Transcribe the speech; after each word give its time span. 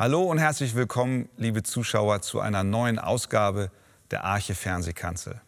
Hallo 0.00 0.22
und 0.22 0.38
herzlich 0.38 0.74
willkommen, 0.74 1.28
liebe 1.36 1.62
Zuschauer, 1.62 2.22
zu 2.22 2.40
einer 2.40 2.64
neuen 2.64 2.98
Ausgabe 2.98 3.70
der 4.10 4.24
Arche 4.24 4.54
Fernsehkanzel. 4.54 5.42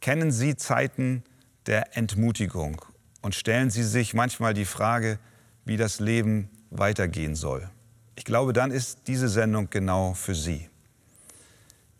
Kennen 0.00 0.32
Sie 0.32 0.56
Zeiten 0.56 1.22
der 1.66 1.96
Entmutigung 1.96 2.84
und 3.22 3.36
stellen 3.36 3.70
Sie 3.70 3.84
sich 3.84 4.12
manchmal 4.12 4.54
die 4.54 4.64
Frage, 4.64 5.20
wie 5.64 5.76
das 5.76 6.00
Leben 6.00 6.50
weitergehen 6.70 7.36
soll? 7.36 7.70
Ich 8.16 8.24
glaube, 8.24 8.52
dann 8.52 8.72
ist 8.72 9.06
diese 9.06 9.28
Sendung 9.28 9.70
genau 9.70 10.14
für 10.14 10.34
Sie. 10.34 10.68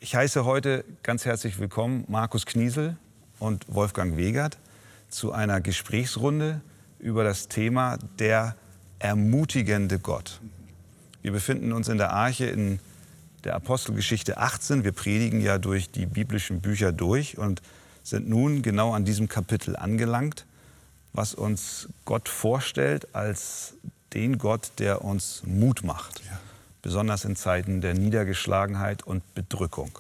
Ich 0.00 0.16
heiße 0.16 0.44
heute 0.44 0.84
ganz 1.04 1.24
herzlich 1.24 1.60
willkommen 1.60 2.04
Markus 2.08 2.46
Kniesel 2.46 2.96
und 3.38 3.64
Wolfgang 3.72 4.16
Wegert 4.16 4.58
zu 5.08 5.30
einer 5.30 5.60
Gesprächsrunde 5.60 6.62
über 6.98 7.22
das 7.22 7.46
Thema 7.46 7.96
der 8.18 8.56
ermutigende 8.98 10.00
Gott. 10.00 10.40
Wir 11.26 11.32
befinden 11.32 11.72
uns 11.72 11.88
in 11.88 11.98
der 11.98 12.12
Arche 12.12 12.46
in 12.46 12.78
der 13.42 13.56
Apostelgeschichte 13.56 14.38
18. 14.38 14.84
Wir 14.84 14.92
predigen 14.92 15.40
ja 15.40 15.58
durch 15.58 15.90
die 15.90 16.06
biblischen 16.06 16.60
Bücher 16.60 16.92
durch 16.92 17.36
und 17.36 17.62
sind 18.04 18.28
nun 18.28 18.62
genau 18.62 18.94
an 18.94 19.04
diesem 19.04 19.28
Kapitel 19.28 19.74
angelangt, 19.74 20.46
was 21.12 21.34
uns 21.34 21.88
Gott 22.04 22.28
vorstellt 22.28 23.12
als 23.12 23.74
den 24.12 24.38
Gott, 24.38 24.70
der 24.78 25.04
uns 25.04 25.42
Mut 25.44 25.82
macht, 25.82 26.20
ja. 26.24 26.38
besonders 26.80 27.24
in 27.24 27.34
Zeiten 27.34 27.80
der 27.80 27.94
Niedergeschlagenheit 27.94 29.02
und 29.02 29.34
Bedrückung. 29.34 29.98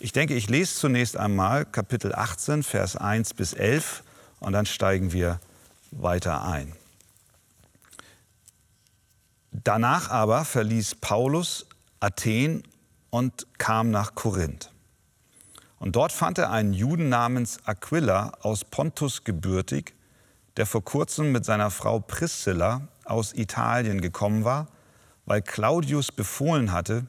Ich 0.00 0.10
denke, 0.10 0.34
ich 0.34 0.50
lese 0.50 0.74
zunächst 0.74 1.16
einmal 1.16 1.64
Kapitel 1.64 2.12
18, 2.12 2.64
Vers 2.64 2.96
1 2.96 3.34
bis 3.34 3.52
11 3.52 4.02
und 4.40 4.52
dann 4.52 4.66
steigen 4.66 5.12
wir 5.12 5.38
weiter 5.92 6.42
ein. 6.44 6.72
Danach 9.62 10.10
aber 10.10 10.44
verließ 10.44 10.96
Paulus 10.96 11.66
Athen 12.00 12.64
und 13.10 13.46
kam 13.56 13.92
nach 13.92 14.16
Korinth. 14.16 14.72
Und 15.78 15.94
dort 15.94 16.10
fand 16.10 16.38
er 16.38 16.50
einen 16.50 16.72
Juden 16.72 17.08
namens 17.08 17.58
Aquila 17.64 18.32
aus 18.40 18.64
Pontus 18.64 19.22
gebürtig, 19.22 19.94
der 20.56 20.66
vor 20.66 20.84
kurzem 20.84 21.30
mit 21.30 21.44
seiner 21.44 21.70
Frau 21.70 22.00
Priscilla 22.00 22.88
aus 23.04 23.32
Italien 23.32 24.00
gekommen 24.00 24.44
war, 24.44 24.66
weil 25.24 25.40
Claudius 25.40 26.10
befohlen 26.10 26.72
hatte, 26.72 27.06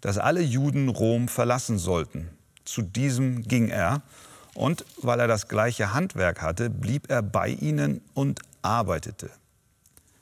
dass 0.00 0.18
alle 0.18 0.40
Juden 0.40 0.88
Rom 0.88 1.26
verlassen 1.26 1.78
sollten. 1.78 2.30
Zu 2.64 2.82
diesem 2.82 3.42
ging 3.42 3.70
er 3.70 4.02
und 4.54 4.84
weil 5.02 5.18
er 5.18 5.26
das 5.26 5.48
gleiche 5.48 5.92
Handwerk 5.92 6.42
hatte, 6.42 6.70
blieb 6.70 7.10
er 7.10 7.22
bei 7.22 7.48
ihnen 7.48 8.02
und 8.14 8.40
arbeitete. 8.62 9.30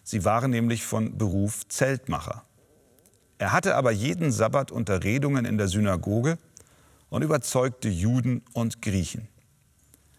Sie 0.08 0.24
waren 0.24 0.52
nämlich 0.52 0.86
von 0.86 1.18
Beruf 1.18 1.66
Zeltmacher. 1.66 2.44
Er 3.38 3.50
hatte 3.50 3.74
aber 3.74 3.90
jeden 3.90 4.30
Sabbat 4.30 4.70
Unterredungen 4.70 5.44
in 5.44 5.58
der 5.58 5.66
Synagoge 5.66 6.38
und 7.08 7.22
überzeugte 7.22 7.88
Juden 7.88 8.42
und 8.52 8.80
Griechen. 8.82 9.26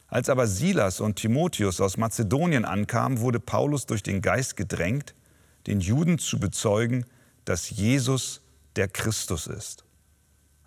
Als 0.09 0.27
aber 0.27 0.45
Silas 0.45 0.99
und 0.99 1.15
Timotheus 1.15 1.79
aus 1.79 1.95
Mazedonien 1.95 2.65
ankamen, 2.65 3.21
wurde 3.21 3.39
Paulus 3.39 3.85
durch 3.85 4.03
den 4.03 4.21
Geist 4.21 4.57
gedrängt, 4.57 5.15
den 5.67 5.79
Juden 5.79 6.19
zu 6.19 6.37
bezeugen, 6.37 7.05
dass 7.45 7.69
Jesus 7.69 8.41
der 8.75 8.89
Christus 8.89 9.47
ist. 9.47 9.85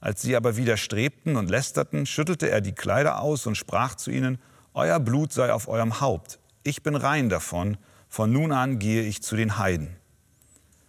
Als 0.01 0.23
sie 0.23 0.35
aber 0.35 0.57
widerstrebten 0.57 1.37
und 1.37 1.51
lästerten, 1.51 2.07
schüttelte 2.07 2.49
er 2.49 2.63
die 2.63 2.73
Kleider 2.73 3.21
aus 3.21 3.47
und 3.47 3.57
sprach 3.57 3.97
zu 3.97 4.11
ihnen, 4.11 4.39
Euer 4.73 4.99
Blut 4.99 5.35
sei 5.35 5.53
auf 5.53 5.69
eurem 5.69 6.01
Haupt, 6.01 6.39
ich 6.63 6.83
bin 6.83 6.97
rein 6.97 7.29
davon, 7.29 7.77
von 8.11 8.33
nun 8.33 8.51
an 8.51 8.81
gehe 8.81 9.03
ich 9.03 9.23
zu 9.23 9.37
den 9.37 9.57
Heiden. 9.57 9.97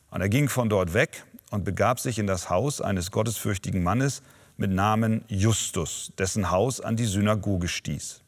Und 0.09 0.21
er 0.21 0.27
ging 0.27 0.49
von 0.49 0.69
dort 0.69 0.93
weg 0.93 1.23
und 1.51 1.63
begab 1.63 1.99
sich 1.99 2.17
in 2.17 2.25
das 2.25 2.49
Haus 2.49 2.81
eines 2.81 3.11
gottesfürchtigen 3.11 3.83
Mannes 3.83 4.23
mit 4.57 4.71
Namen 4.71 5.23
Justus, 5.27 6.11
dessen 6.17 6.49
Haus 6.49 6.81
an 6.81 6.97
die 6.97 7.05
Synagoge 7.05 7.67
stieß. 7.67 8.21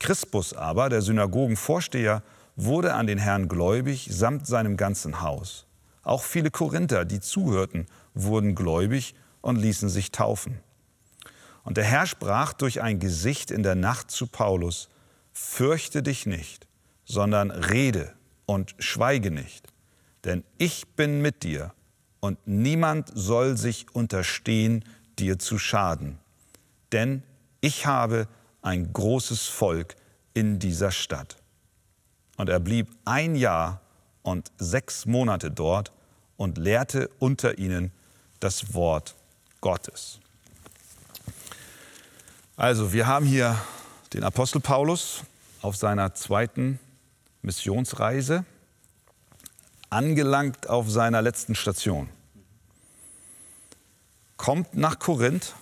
Crispus 0.00 0.54
aber, 0.54 0.88
der 0.88 1.02
Synagogenvorsteher, 1.02 2.22
wurde 2.56 2.94
an 2.94 3.06
den 3.06 3.18
Herrn 3.18 3.46
gläubig 3.46 4.08
samt 4.10 4.46
seinem 4.46 4.76
ganzen 4.78 5.20
Haus. 5.20 5.66
Auch 6.02 6.22
viele 6.22 6.50
Korinther, 6.50 7.04
die 7.04 7.20
zuhörten, 7.20 7.86
wurden 8.14 8.54
gläubig 8.54 9.14
und 9.42 9.56
ließen 9.56 9.88
sich 9.90 10.12
taufen. 10.12 10.60
Und 11.62 11.76
der 11.76 11.84
Herr 11.84 12.06
sprach 12.06 12.54
durch 12.54 12.80
ein 12.80 13.00
Gesicht 13.00 13.50
in 13.50 13.62
der 13.62 13.74
Nacht 13.74 14.10
zu 14.10 14.26
Paulus, 14.26 14.88
Fürchte 15.32 16.02
dich 16.02 16.26
nicht, 16.26 16.66
sondern 17.04 17.50
rede 17.50 18.12
und 18.46 18.74
schweige 18.78 19.30
nicht, 19.30 19.72
denn 20.24 20.44
ich 20.58 20.86
bin 20.96 21.22
mit 21.22 21.42
dir 21.42 21.72
und 22.20 22.38
niemand 22.46 23.10
soll 23.14 23.56
sich 23.56 23.94
unterstehen, 23.94 24.84
dir 25.18 25.38
zu 25.38 25.58
schaden. 25.58 26.18
Denn 26.92 27.22
ich 27.60 27.86
habe 27.86 28.28
ein 28.62 28.92
großes 28.92 29.46
Volk 29.46 29.96
in 30.32 30.58
dieser 30.58 30.90
Stadt. 30.90 31.36
Und 32.36 32.48
er 32.48 32.60
blieb 32.60 32.88
ein 33.04 33.36
Jahr 33.36 33.80
und 34.22 34.50
sechs 34.58 35.06
Monate 35.06 35.50
dort 35.50 35.92
und 36.36 36.58
lehrte 36.58 37.10
unter 37.18 37.58
ihnen 37.58 37.92
das 38.40 38.74
Wort 38.74 39.14
Gottes. 39.60 40.18
Also, 42.56 42.92
wir 42.92 43.06
haben 43.06 43.26
hier 43.26 43.56
den 44.12 44.24
Apostel 44.24 44.60
Paulus 44.60 45.22
auf 45.60 45.76
seiner 45.76 46.14
zweiten 46.14 46.78
Missionsreise 47.44 48.44
angelangt 49.90 50.68
auf 50.68 50.90
seiner 50.90 51.22
letzten 51.22 51.54
Station. 51.54 52.08
Kommt 54.36 54.74
nach 54.74 54.98
Korinth 54.98 55.54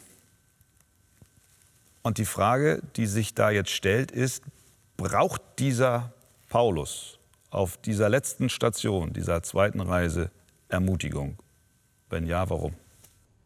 und 2.03 2.19
die 2.19 2.25
Frage, 2.25 2.82
die 2.97 3.06
sich 3.06 3.34
da 3.34 3.50
jetzt 3.50 3.70
stellt, 3.70 4.10
ist, 4.10 4.43
braucht 4.97 5.43
dieser 5.59 6.12
Paulus 6.48 7.19
auf 7.50 7.76
dieser 7.76 8.09
letzten 8.09 8.49
Station, 8.49 9.12
dieser 9.12 9.43
zweiten 9.43 9.81
Reise 9.81 10.31
Ermutigung? 10.69 11.38
Wenn 12.09 12.26
ja, 12.26 12.49
warum? 12.49 12.75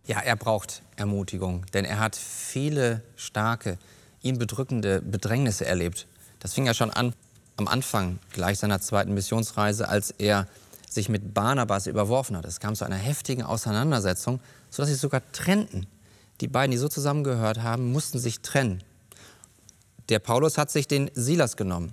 Ja, 0.04 0.20
er 0.20 0.36
braucht 0.36 0.82
Ermutigung, 0.94 1.66
denn 1.72 1.84
er 1.84 1.98
hat 1.98 2.14
viele 2.14 3.02
starke, 3.16 3.78
ihn 4.22 4.38
bedrückende 4.38 5.02
Bedrängnisse 5.02 5.66
erlebt. 5.66 6.06
Das 6.38 6.54
fing 6.54 6.66
ja 6.66 6.74
schon 6.74 6.90
an 6.90 7.12
am 7.56 7.68
Anfang 7.68 8.18
gleich 8.32 8.58
seiner 8.58 8.80
zweiten 8.80 9.14
Missionsreise, 9.14 9.88
als 9.88 10.10
er 10.10 10.46
sich 10.88 11.08
mit 11.08 11.34
Barnabas 11.34 11.86
überworfen 11.86 12.36
hat. 12.36 12.44
Es 12.44 12.60
kam 12.60 12.74
zu 12.74 12.84
einer 12.84 12.96
heftigen 12.96 13.42
Auseinandersetzung, 13.42 14.40
sodass 14.70 14.90
sie 14.90 14.96
sogar 14.96 15.22
trennten. 15.32 15.86
Die 16.40 16.48
beiden, 16.48 16.70
die 16.70 16.76
so 16.76 16.88
zusammengehört 16.88 17.62
haben, 17.62 17.92
mussten 17.92 18.18
sich 18.18 18.40
trennen. 18.40 18.82
Der 20.08 20.18
Paulus 20.18 20.58
hat 20.58 20.70
sich 20.70 20.86
den 20.86 21.10
Silas 21.14 21.56
genommen. 21.56 21.92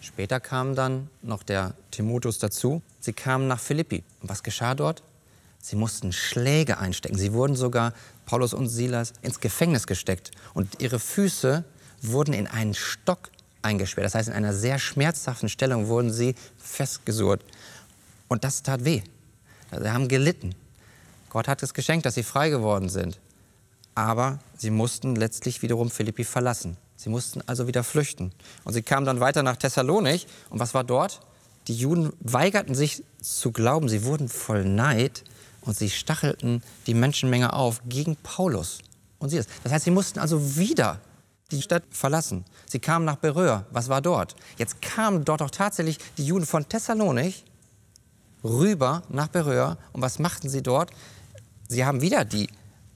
Später 0.00 0.40
kam 0.40 0.74
dann 0.74 1.10
noch 1.22 1.42
der 1.42 1.74
Timotheus 1.90 2.38
dazu. 2.38 2.82
Sie 3.00 3.12
kamen 3.12 3.48
nach 3.48 3.60
Philippi. 3.60 4.02
Und 4.22 4.30
was 4.30 4.42
geschah 4.42 4.74
dort? 4.74 5.02
Sie 5.60 5.76
mussten 5.76 6.12
Schläge 6.12 6.78
einstecken. 6.78 7.18
Sie 7.18 7.34
wurden 7.34 7.54
sogar, 7.54 7.92
Paulus 8.24 8.54
und 8.54 8.68
Silas, 8.68 9.12
ins 9.20 9.40
Gefängnis 9.40 9.86
gesteckt. 9.86 10.30
Und 10.54 10.80
ihre 10.80 10.98
Füße 10.98 11.64
wurden 12.00 12.32
in 12.32 12.46
einen 12.46 12.72
Stock 12.72 13.30
eingesperrt. 13.62 14.04
Das 14.04 14.14
heißt, 14.14 14.28
in 14.28 14.34
einer 14.34 14.54
sehr 14.54 14.78
schmerzhaften 14.78 15.48
Stellung 15.48 15.88
wurden 15.88 16.12
sie 16.12 16.34
festgesurrt. 16.58 17.44
Und 18.28 18.44
das 18.44 18.62
tat 18.62 18.84
weh. 18.84 19.02
Sie 19.70 19.90
haben 19.90 20.08
gelitten. 20.08 20.54
Gott 21.28 21.48
hat 21.48 21.62
es 21.62 21.74
geschenkt, 21.74 22.06
dass 22.06 22.14
sie 22.14 22.22
frei 22.22 22.50
geworden 22.50 22.88
sind. 22.88 23.18
Aber 23.94 24.38
sie 24.56 24.70
mussten 24.70 25.16
letztlich 25.16 25.62
wiederum 25.62 25.90
Philippi 25.90 26.24
verlassen. 26.24 26.76
Sie 26.96 27.08
mussten 27.08 27.40
also 27.46 27.66
wieder 27.66 27.84
flüchten. 27.84 28.32
Und 28.64 28.72
sie 28.72 28.82
kamen 28.82 29.06
dann 29.06 29.20
weiter 29.20 29.42
nach 29.42 29.56
Thessalonich. 29.56 30.26
Und 30.50 30.58
was 30.58 30.74
war 30.74 30.84
dort? 30.84 31.20
Die 31.68 31.74
Juden 31.74 32.12
weigerten 32.20 32.74
sich 32.74 33.04
zu 33.20 33.52
glauben. 33.52 33.88
Sie 33.88 34.04
wurden 34.04 34.28
voll 34.28 34.64
Neid 34.64 35.24
und 35.62 35.76
sie 35.76 35.90
stachelten 35.90 36.62
die 36.86 36.94
Menschenmenge 36.94 37.52
auf 37.52 37.80
gegen 37.86 38.16
Paulus 38.16 38.78
und 39.18 39.28
sie. 39.30 39.40
Das 39.62 39.72
heißt, 39.72 39.84
sie 39.84 39.90
mussten 39.90 40.18
also 40.18 40.56
wieder 40.56 41.00
die 41.50 41.62
Stadt 41.62 41.82
verlassen. 41.90 42.44
Sie 42.66 42.78
kamen 42.78 43.04
nach 43.04 43.16
Beröa. 43.16 43.64
Was 43.70 43.88
war 43.88 44.00
dort? 44.00 44.36
Jetzt 44.58 44.80
kamen 44.82 45.24
dort 45.24 45.42
auch 45.42 45.50
tatsächlich 45.50 45.98
die 46.16 46.24
Juden 46.24 46.46
von 46.46 46.68
Thessalonich 46.68 47.44
rüber 48.44 49.02
nach 49.08 49.28
Beröa. 49.28 49.76
Und 49.92 50.02
was 50.02 50.18
machten 50.18 50.48
sie 50.48 50.62
dort? 50.62 50.90
Sie 51.68 51.84
haben 51.84 52.00
wieder 52.00 52.24
die 52.24 52.48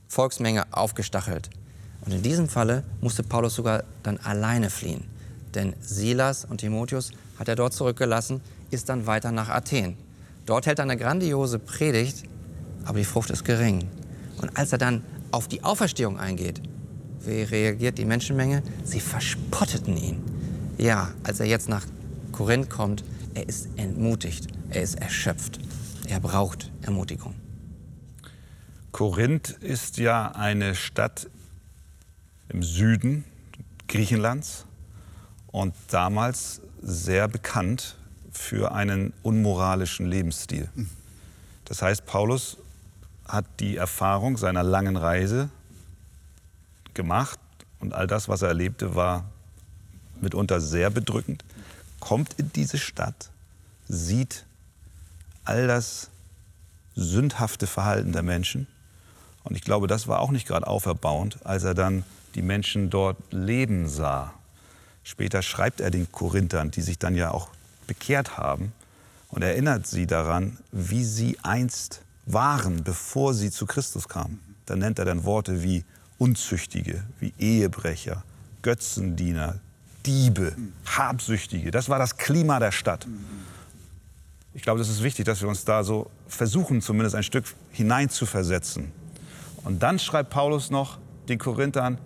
Volksmenge 0.09 0.65
aufgestachelt. 0.73 1.51
Und 2.05 2.13
in 2.13 2.23
diesem 2.23 2.49
Falle 2.49 2.85
musste 3.01 3.23
Paulus 3.23 3.55
sogar 3.55 3.85
dann 4.03 4.19
alleine 4.19 4.71
fliehen. 4.71 5.05
Denn 5.55 5.75
Silas 5.81 6.45
und 6.45 6.59
Timotheus 6.59 7.13
hat 7.39 7.49
er 7.49 7.57
dort 7.57 7.73
zurückgelassen, 7.73 8.41
ist 8.71 8.89
dann 8.89 9.07
weiter 9.07 9.33
nach 9.33 9.49
Athen. 9.49 9.97
Dort 10.47 10.67
hält 10.67 10.79
er 10.79 10.83
eine 10.83 10.97
grandiose 10.97 11.59
Predigt, 11.59 12.25
aber 12.85 12.99
die 12.99 13.05
Frucht 13.05 13.31
ist 13.31 13.45
gering. 13.45 13.89
Und 14.41 14.57
als 14.59 14.73
er 14.73 14.79
dann 14.79 15.05
auf 15.31 15.49
die 15.49 15.65
Auferstehung 15.65 16.19
eingeht, 16.19 16.61
wie 17.27 17.43
reagiert 17.43 17.99
die 17.99 18.05
Menschenmenge? 18.05 18.63
Sie 18.85 19.01
verspotteten 19.01 19.97
ihn. 19.97 20.23
Ja, 20.79 21.11
als 21.23 21.41
er 21.41 21.47
jetzt 21.47 21.69
nach 21.69 21.87
Korinth 22.33 22.71
kommt, 22.71 23.05
er 23.35 23.49
ist 23.49 23.69
entmutigt, 23.77 24.49
er 24.71 24.83
ist 24.83 24.95
erschöpft, 24.95 25.61
er 26.09 26.21
braucht 26.21 26.71
Ermutigung. 26.83 27.35
Korinth 28.93 29.51
ist 29.51 29.99
ja 29.99 30.33
eine 30.33 30.75
Stadt 30.75 31.29
im 32.49 32.63
Süden 32.63 33.25
Griechenlands 33.89 34.67
und 35.49 35.75
damals 35.89 36.61
sehr 36.83 37.29
bekannt 37.29 37.97
für 38.31 38.73
einen 38.73 39.13
unmoralischen 39.23 40.07
Lebensstil. 40.07 40.69
Das 41.65 41.83
heißt, 41.83 42.07
Paulus 42.07 42.59
hat 43.27 43.47
die 43.61 43.77
Erfahrung 43.77 44.37
seiner 44.37 44.63
langen 44.63 44.97
Reise 44.97 45.51
gemacht 46.95 47.39
und 47.81 47.95
all 47.95 48.07
das, 48.07 48.29
was 48.29 48.43
er 48.43 48.49
erlebte, 48.49 48.95
war 48.95 49.25
mitunter 50.21 50.61
sehr 50.61 50.91
bedrückend, 50.91 51.45
kommt 52.01 52.35
in 52.35 52.53
diese 52.53 52.79
Stadt, 52.79 53.31
sieht 53.89 54.45
all 55.45 55.67
das 55.67 56.11
sündhafte 56.95 57.67
Verhalten 57.67 58.13
der 58.13 58.23
Menschen. 58.23 58.67
Und 59.43 59.57
ich 59.57 59.63
glaube, 59.63 59.87
das 59.87 60.09
war 60.09 60.21
auch 60.21 60.31
nicht 60.31 60.47
gerade 60.47 60.67
auferbauend, 60.67 61.45
als 61.45 61.65
er 61.65 61.75
dann 61.75 62.05
die 62.35 62.43
Menschen 62.43 62.91
dort 62.91 63.17
leben 63.31 63.89
sah. 63.89 64.33
Später 65.03 65.43
schreibt 65.43 65.81
er 65.81 65.91
den 65.91 66.11
Korinthern, 66.11 66.71
die 66.71 66.81
sich 66.81 66.99
dann 66.99 67.15
ja 67.15 67.31
auch 67.31 67.49
bekehrt 67.87 68.39
haben, 68.39 68.73
und 69.29 69.43
erinnert 69.43 69.87
sie 69.87 70.07
daran, 70.07 70.59
wie 70.71 71.05
sie 71.05 71.37
einst 71.43 72.03
waren, 72.25 72.85
bevor 72.85 73.35
sie 73.35 73.51
zu 73.51 73.67
Christus 73.67 74.09
kamen. 74.09 74.41
Da 74.65 74.77
nennt 74.77 74.99
er 75.01 75.05
dann 75.05 75.25
Worte 75.25 75.63
wie 75.63 75.85
Unzüchtige, 76.25 77.05
wie 77.21 77.35
Ehebrecher, 77.39 78.25
Götzendiener, 78.63 79.61
Diebe, 80.07 80.57
Habsüchtige. 80.87 81.71
Das 81.71 81.91
war 81.91 81.99
das 81.99 82.17
Klima 82.17 82.59
der 82.61 82.73
Stadt. 82.73 83.07
Ich 84.55 84.63
glaube, 84.63 84.79
das 84.79 84.89
ist 84.89 85.03
wichtig, 85.03 85.27
dass 85.27 85.43
wir 85.43 85.49
uns 85.49 85.67
da 85.67 85.85
so 85.85 86.11
versuchen, 86.27 86.81
zumindest 86.81 87.15
ein 87.15 87.25
Stück 87.25 87.45
hineinzuversetzen. 87.73 88.91
Und 89.65 89.83
dann 89.83 89.99
schreibt 89.99 90.31
Paulus 90.31 90.71
noch 90.71 90.97
den 91.29 91.39
Korinthern, 91.39 91.99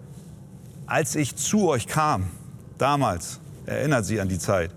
als 0.87 1.14
ich 1.14 1.37
zu 1.37 1.69
euch 1.69 1.87
kam, 1.87 2.29
damals, 2.76 3.38
erinnert 3.67 4.05
sie 4.05 4.21
an 4.21 4.29
die 4.29 4.41
Zeit, 4.41 4.73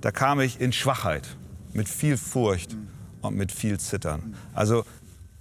da 0.00 0.12
kam 0.12 0.38
ich 0.38 0.60
in 0.60 0.72
Schwachheit, 0.72 1.26
mit 1.72 1.88
viel 1.88 2.16
Furcht 2.16 2.76
und 3.20 3.34
mit 3.34 3.50
viel 3.50 3.80
Zittern. 3.80 4.36
Also 4.54 4.84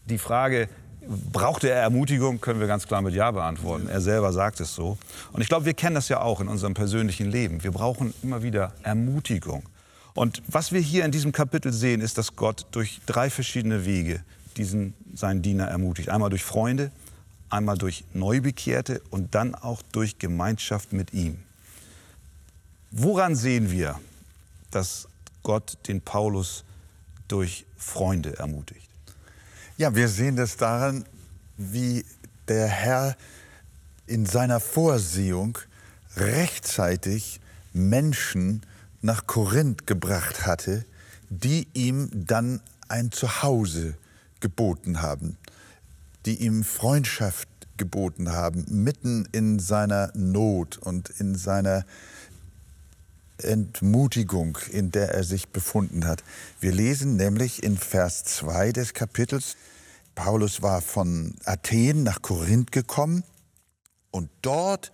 die 0.05 0.17
Frage, 0.17 0.67
brauchte 1.09 1.69
er 1.69 1.81
Ermutigung, 1.81 2.39
können 2.39 2.59
wir 2.59 2.67
ganz 2.67 2.87
klar 2.87 3.01
mit 3.01 3.15
Ja 3.15 3.31
beantworten. 3.31 3.89
Er 3.89 3.99
selber 3.99 4.31
sagt 4.31 4.59
es 4.59 4.75
so. 4.75 4.97
Und 5.31 5.41
ich 5.41 5.47
glaube, 5.47 5.65
wir 5.65 5.73
kennen 5.73 5.95
das 5.95 6.07
ja 6.07 6.21
auch 6.21 6.39
in 6.39 6.47
unserem 6.47 6.75
persönlichen 6.75 7.31
Leben. 7.31 7.63
Wir 7.63 7.71
brauchen 7.71 8.13
immer 8.21 8.43
wieder 8.43 8.73
Ermutigung. 8.83 9.63
Und 10.13 10.43
was 10.47 10.71
wir 10.71 10.81
hier 10.81 11.05
in 11.05 11.11
diesem 11.11 11.31
Kapitel 11.31 11.73
sehen, 11.73 12.01
ist, 12.01 12.17
dass 12.17 12.35
Gott 12.35 12.67
durch 12.71 13.01
drei 13.05 13.29
verschiedene 13.29 13.85
Wege 13.85 14.23
diesen, 14.57 14.93
seinen 15.15 15.41
Diener 15.41 15.65
ermutigt. 15.65 16.09
Einmal 16.09 16.29
durch 16.29 16.43
Freunde, 16.43 16.91
einmal 17.49 17.77
durch 17.77 18.03
Neubekehrte 18.13 19.01
und 19.09 19.33
dann 19.33 19.55
auch 19.55 19.81
durch 19.91 20.19
Gemeinschaft 20.19 20.93
mit 20.93 21.13
ihm. 21.13 21.39
Woran 22.91 23.35
sehen 23.35 23.71
wir, 23.71 23.99
dass 24.71 25.07
Gott 25.41 25.77
den 25.87 26.01
Paulus 26.01 26.63
durch 27.27 27.65
Freunde 27.77 28.37
ermutigt? 28.37 28.88
Ja, 29.79 29.95
wir 29.95 30.09
sehen 30.09 30.35
das 30.35 30.57
daran, 30.57 31.05
wie 31.55 32.03
der 32.49 32.67
Herr 32.67 33.15
in 34.07 34.25
seiner 34.25 34.59
Vorsehung 34.59 35.57
rechtzeitig 36.17 37.39
Menschen 37.71 38.63
nach 39.01 39.25
Korinth 39.25 39.87
gebracht 39.87 40.45
hatte, 40.45 40.83
die 41.29 41.69
ihm 41.73 42.09
dann 42.13 42.59
ein 42.89 43.13
Zuhause 43.13 43.93
geboten 44.41 45.01
haben, 45.01 45.37
die 46.25 46.43
ihm 46.43 46.65
Freundschaft 46.65 47.47
geboten 47.77 48.33
haben, 48.33 48.65
mitten 48.67 49.29
in 49.31 49.59
seiner 49.59 50.11
Not 50.13 50.77
und 50.77 51.09
in 51.09 51.35
seiner 51.35 51.85
Entmutigung, 53.43 54.57
in 54.71 54.91
der 54.91 55.09
er 55.13 55.23
sich 55.23 55.49
befunden 55.49 56.05
hat. 56.05 56.23
Wir 56.59 56.71
lesen 56.71 57.15
nämlich 57.15 57.63
in 57.63 57.77
Vers 57.77 58.23
2 58.23 58.71
des 58.71 58.93
Kapitels, 58.93 59.55
Paulus 60.15 60.61
war 60.61 60.81
von 60.81 61.35
Athen 61.45 62.03
nach 62.03 62.21
Korinth 62.21 62.73
gekommen 62.73 63.23
und 64.11 64.29
dort 64.41 64.91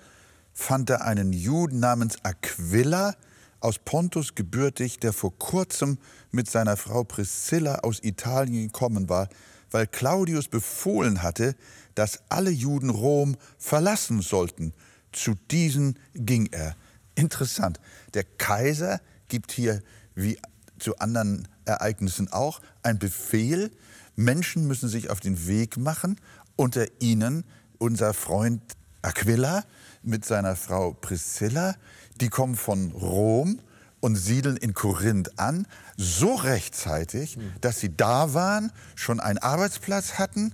fand 0.54 0.90
er 0.92 1.04
einen 1.04 1.34
Juden 1.34 1.80
namens 1.80 2.18
Aquila 2.24 3.16
aus 3.60 3.80
Pontus 3.80 4.36
gebürtig, 4.36 5.00
der 5.00 5.14
vor 5.14 5.36
kurzem 5.38 5.98
mit 6.32 6.48
seiner 6.50 6.78
Frau 6.78 7.04
Priscilla 7.04 7.80
aus 7.80 8.04
Italien 8.04 8.68
gekommen 8.68 9.10
war, 9.10 9.28
weil 9.72 9.88
Claudius 9.88 10.48
befohlen 10.48 11.24
hatte, 11.24 11.56
dass 11.96 12.20
alle 12.30 12.52
Juden 12.52 12.92
Rom 12.92 13.36
verlassen 13.58 14.22
sollten. 14.22 14.74
Zu 15.12 15.34
diesen 15.50 15.98
ging 16.14 16.50
er. 16.52 16.76
Interessant. 17.16 17.80
Der 18.16 18.24
Kaiser 18.24 19.00
gibt 19.28 19.52
hier, 19.52 19.82
wie 20.16 20.40
zu 20.80 20.98
anderen 20.98 21.48
Ereignissen 21.66 22.32
auch, 22.32 22.62
einen 22.82 23.00
Befehl. 23.00 23.72
Menschen 24.16 24.68
müssen 24.68 24.90
sich 24.90 25.10
auf 25.10 25.20
den 25.20 25.48
Weg 25.48 25.78
machen. 25.78 26.20
Unter 26.56 26.88
ihnen 27.00 27.44
unser 27.78 28.14
Freund 28.14 28.62
Aquila 29.02 29.64
mit 30.02 30.26
seiner 30.26 30.56
Frau 30.56 30.94
Priscilla. 30.94 31.76
Die 32.22 32.30
kommen 32.30 32.56
von 32.56 32.92
Rom 32.92 33.60
und 34.00 34.16
siedeln 34.16 34.58
in 34.58 34.74
Korinth 34.74 35.40
an, 35.40 35.68
so 35.98 36.36
rechtzeitig, 36.36 37.38
dass 37.62 37.80
sie 37.80 37.96
da 37.96 38.34
waren, 38.34 38.72
schon 38.96 39.20
einen 39.20 39.40
Arbeitsplatz 39.40 40.14
hatten 40.14 40.54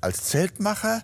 als 0.00 0.24
Zeltmacher 0.24 1.02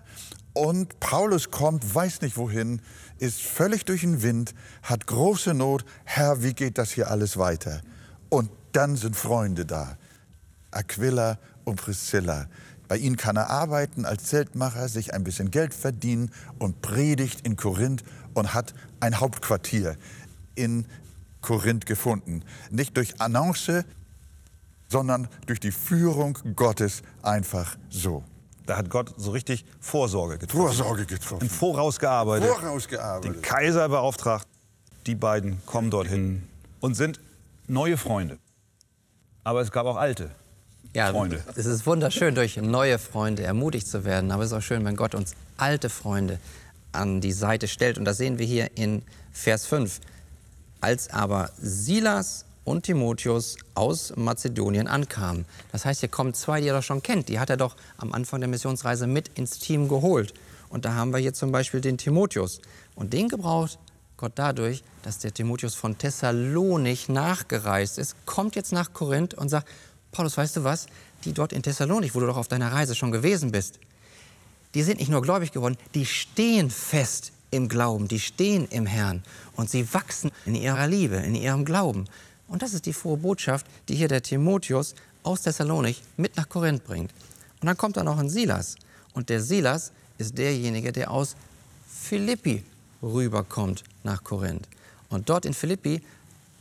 und 0.53 0.99
Paulus 0.99 1.51
kommt, 1.51 1.95
weiß 1.95 2.21
nicht 2.21 2.37
wohin, 2.37 2.81
ist 3.19 3.41
völlig 3.41 3.85
durch 3.85 4.01
den 4.01 4.23
Wind, 4.23 4.53
hat 4.81 5.07
große 5.07 5.53
Not. 5.53 5.85
Herr, 6.05 6.41
wie 6.41 6.53
geht 6.53 6.77
das 6.77 6.91
hier 6.91 7.11
alles 7.11 7.37
weiter? 7.37 7.81
Und 8.29 8.49
dann 8.71 8.95
sind 8.95 9.15
Freunde 9.15 9.65
da. 9.65 9.97
Aquila 10.71 11.37
und 11.63 11.77
Priscilla. 11.77 12.47
Bei 12.87 12.97
ihnen 12.97 13.17
kann 13.17 13.35
er 13.35 13.49
arbeiten 13.49 14.05
als 14.05 14.25
Zeltmacher, 14.25 14.87
sich 14.89 15.13
ein 15.13 15.23
bisschen 15.23 15.51
Geld 15.51 15.73
verdienen 15.73 16.31
und 16.57 16.81
predigt 16.81 17.45
in 17.45 17.55
Korinth 17.55 18.03
und 18.33 18.53
hat 18.53 18.73
ein 18.99 19.19
Hauptquartier 19.19 19.95
in 20.55 20.85
Korinth 21.41 21.85
gefunden. 21.85 22.43
Nicht 22.71 22.97
durch 22.97 23.21
Annonce, 23.21 23.85
sondern 24.87 25.27
durch 25.45 25.59
die 25.59 25.71
Führung 25.71 26.37
Gottes 26.55 27.03
einfach 27.21 27.77
so. 27.89 28.23
Da 28.69 28.77
hat 28.77 28.91
Gott 28.91 29.15
so 29.17 29.31
richtig 29.31 29.65
Vorsorge 29.79 30.37
getroffen. 30.37 30.67
Vorsorge 30.67 31.07
getroffen. 31.07 31.41
Im 31.41 31.49
Voraus 31.49 31.97
gearbeitet. 31.97 32.47
Vorausgearbeitet. 32.49 33.37
Den 33.37 33.41
Kaiser 33.41 33.89
beauftragt. 33.89 34.47
Die 35.07 35.15
beiden 35.15 35.59
kommen 35.65 35.89
dorthin 35.89 36.43
und 36.79 36.93
sind 36.93 37.19
neue 37.65 37.97
Freunde. 37.97 38.37
Aber 39.43 39.61
es 39.61 39.71
gab 39.71 39.87
auch 39.87 39.95
alte 39.95 40.29
Ja, 40.93 41.09
Freunde. 41.09 41.43
es 41.55 41.65
ist 41.65 41.87
wunderschön, 41.87 42.35
durch 42.35 42.57
neue 42.57 42.99
Freunde 42.99 43.41
ermutigt 43.41 43.87
zu 43.87 44.05
werden. 44.05 44.29
Aber 44.29 44.43
es 44.43 44.51
ist 44.51 44.57
auch 44.59 44.61
schön, 44.61 44.85
wenn 44.85 44.95
Gott 44.95 45.15
uns 45.15 45.33
alte 45.57 45.89
Freunde 45.89 46.37
an 46.91 47.21
die 47.21 47.31
Seite 47.31 47.67
stellt. 47.67 47.97
Und 47.97 48.05
das 48.05 48.17
sehen 48.17 48.37
wir 48.37 48.45
hier 48.45 48.77
in 48.77 49.01
Vers 49.31 49.65
5. 49.65 49.99
Als 50.79 51.09
aber 51.09 51.49
Silas 51.57 52.45
und 52.63 52.83
Timotheus 52.83 53.57
aus 53.73 54.13
Mazedonien 54.15 54.87
ankamen. 54.87 55.45
Das 55.71 55.85
heißt, 55.85 56.01
hier 56.01 56.09
kommen 56.09 56.33
zwei, 56.33 56.61
die 56.61 56.67
er 56.67 56.75
doch 56.75 56.83
schon 56.83 57.01
kennt. 57.01 57.29
Die 57.29 57.39
hat 57.39 57.49
er 57.49 57.57
doch 57.57 57.75
am 57.97 58.13
Anfang 58.13 58.41
der 58.41 58.49
Missionsreise 58.49 59.07
mit 59.07 59.29
ins 59.37 59.59
Team 59.59 59.87
geholt. 59.87 60.33
Und 60.69 60.85
da 60.85 60.93
haben 60.93 61.11
wir 61.11 61.19
hier 61.19 61.33
zum 61.33 61.51
Beispiel 61.51 61.81
den 61.81 61.97
Timotheus. 61.97 62.61
Und 62.95 63.13
den 63.13 63.27
gebraucht 63.27 63.79
Gott 64.19 64.33
dadurch, 64.35 64.83
dass 65.01 65.19
der 65.19 65.33
Timotheus 65.33 65.75
von 65.75 65.97
Thessalonik 65.97 67.07
nachgereist 67.07 67.97
ist, 67.97 68.17
kommt 68.25 68.55
jetzt 68.57 68.73
nach 68.73 68.91
Korinth 68.91 69.33
und 69.33 69.47
sagt, 69.47 69.67
Paulus, 70.11 70.35
weißt 70.35 70.57
du 70.57 70.65
was? 70.65 70.87
Die 71.23 71.31
dort 71.31 71.53
in 71.53 71.63
Thessalonik, 71.63 72.13
wo 72.15 72.19
du 72.19 72.27
doch 72.27 72.35
auf 72.35 72.49
deiner 72.49 72.71
Reise 72.71 72.95
schon 72.95 73.11
gewesen 73.11 73.53
bist, 73.53 73.79
die 74.73 74.83
sind 74.83 74.99
nicht 74.99 75.09
nur 75.09 75.21
gläubig 75.21 75.53
geworden, 75.53 75.77
die 75.95 76.05
stehen 76.05 76.69
fest 76.69 77.31
im 77.49 77.69
Glauben, 77.69 78.09
die 78.09 78.19
stehen 78.19 78.67
im 78.67 78.85
Herrn 78.85 79.23
und 79.55 79.69
sie 79.69 79.93
wachsen 79.93 80.31
in 80.45 80.53
ihrer 80.53 80.87
Liebe, 80.87 81.15
in 81.15 81.33
ihrem 81.33 81.63
Glauben. 81.63 82.05
Und 82.49 82.61
das 82.61 82.73
ist 82.73 82.85
die 82.85 82.93
frohe 82.93 83.17
Botschaft, 83.17 83.65
die 83.87 83.95
hier 83.95 84.07
der 84.07 84.21
Timotheus 84.21 84.95
aus 85.23 85.43
Thessalonik 85.43 85.97
mit 86.17 86.35
nach 86.35 86.49
Korinth 86.49 86.83
bringt. 86.83 87.11
Und 87.61 87.67
dann 87.67 87.77
kommt 87.77 87.97
da 87.97 88.03
noch 88.03 88.17
ein 88.17 88.29
Silas. 88.29 88.75
Und 89.13 89.29
der 89.29 89.41
Silas 89.41 89.91
ist 90.17 90.37
derjenige, 90.37 90.91
der 90.91 91.11
aus 91.11 91.35
Philippi 91.87 92.63
rüberkommt 93.01 93.83
nach 94.03 94.23
Korinth. 94.23 94.67
Und 95.09 95.29
dort 95.29 95.45
in 95.45 95.53
Philippi, 95.53 96.01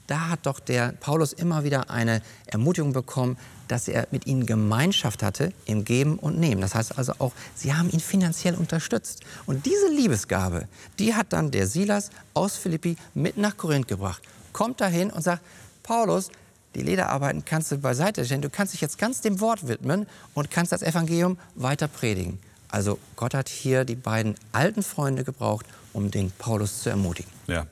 da 0.06 0.28
hat 0.30 0.46
doch 0.46 0.60
der 0.60 0.92
Paulus 0.92 1.32
immer 1.32 1.64
wieder 1.64 1.90
eine 1.90 2.22
Ermutigung 2.46 2.92
bekommen, 2.92 3.36
dass 3.68 3.88
er 3.88 4.08
mit 4.10 4.26
ihnen 4.26 4.46
Gemeinschaft 4.46 5.22
hatte 5.22 5.52
im 5.66 5.84
Geben 5.84 6.18
und 6.18 6.38
Nehmen. 6.38 6.62
Das 6.62 6.74
heißt 6.74 6.96
also 6.96 7.12
auch, 7.18 7.32
sie 7.54 7.74
haben 7.74 7.90
ihn 7.90 8.00
finanziell 8.00 8.54
unterstützt. 8.54 9.20
Und 9.44 9.66
diese 9.66 9.88
Liebesgabe, 9.88 10.66
die 10.98 11.14
hat 11.14 11.32
dann 11.34 11.50
der 11.50 11.66
Silas 11.66 12.10
aus 12.32 12.56
Philippi 12.56 12.96
mit 13.14 13.36
nach 13.36 13.56
Korinth 13.56 13.86
gebracht. 13.86 14.22
Kommt 14.54 14.80
dahin 14.80 15.10
und 15.10 15.22
sagt, 15.22 15.42
Paulus, 15.88 16.30
die 16.74 16.82
Lederarbeiten 16.82 17.46
kannst 17.46 17.72
du 17.72 17.78
beiseite 17.78 18.22
stellen. 18.22 18.42
Du 18.42 18.50
kannst 18.50 18.74
dich 18.74 18.82
jetzt 18.82 18.98
ganz 18.98 19.22
dem 19.22 19.40
Wort 19.40 19.68
widmen 19.68 20.06
und 20.34 20.50
kannst 20.50 20.70
das 20.70 20.82
Evangelium 20.82 21.38
weiter 21.54 21.88
predigen. 21.88 22.38
Also 22.68 22.98
Gott 23.16 23.32
hat 23.32 23.48
hier 23.48 23.86
die 23.86 23.96
beiden 23.96 24.34
alten 24.52 24.82
Freunde 24.82 25.24
gebraucht, 25.24 25.64
um 25.94 26.10
den 26.10 26.30
Paulus 26.30 26.82
zu 26.82 26.90
ermutigen. 26.90 27.32
Ja, 27.46 27.66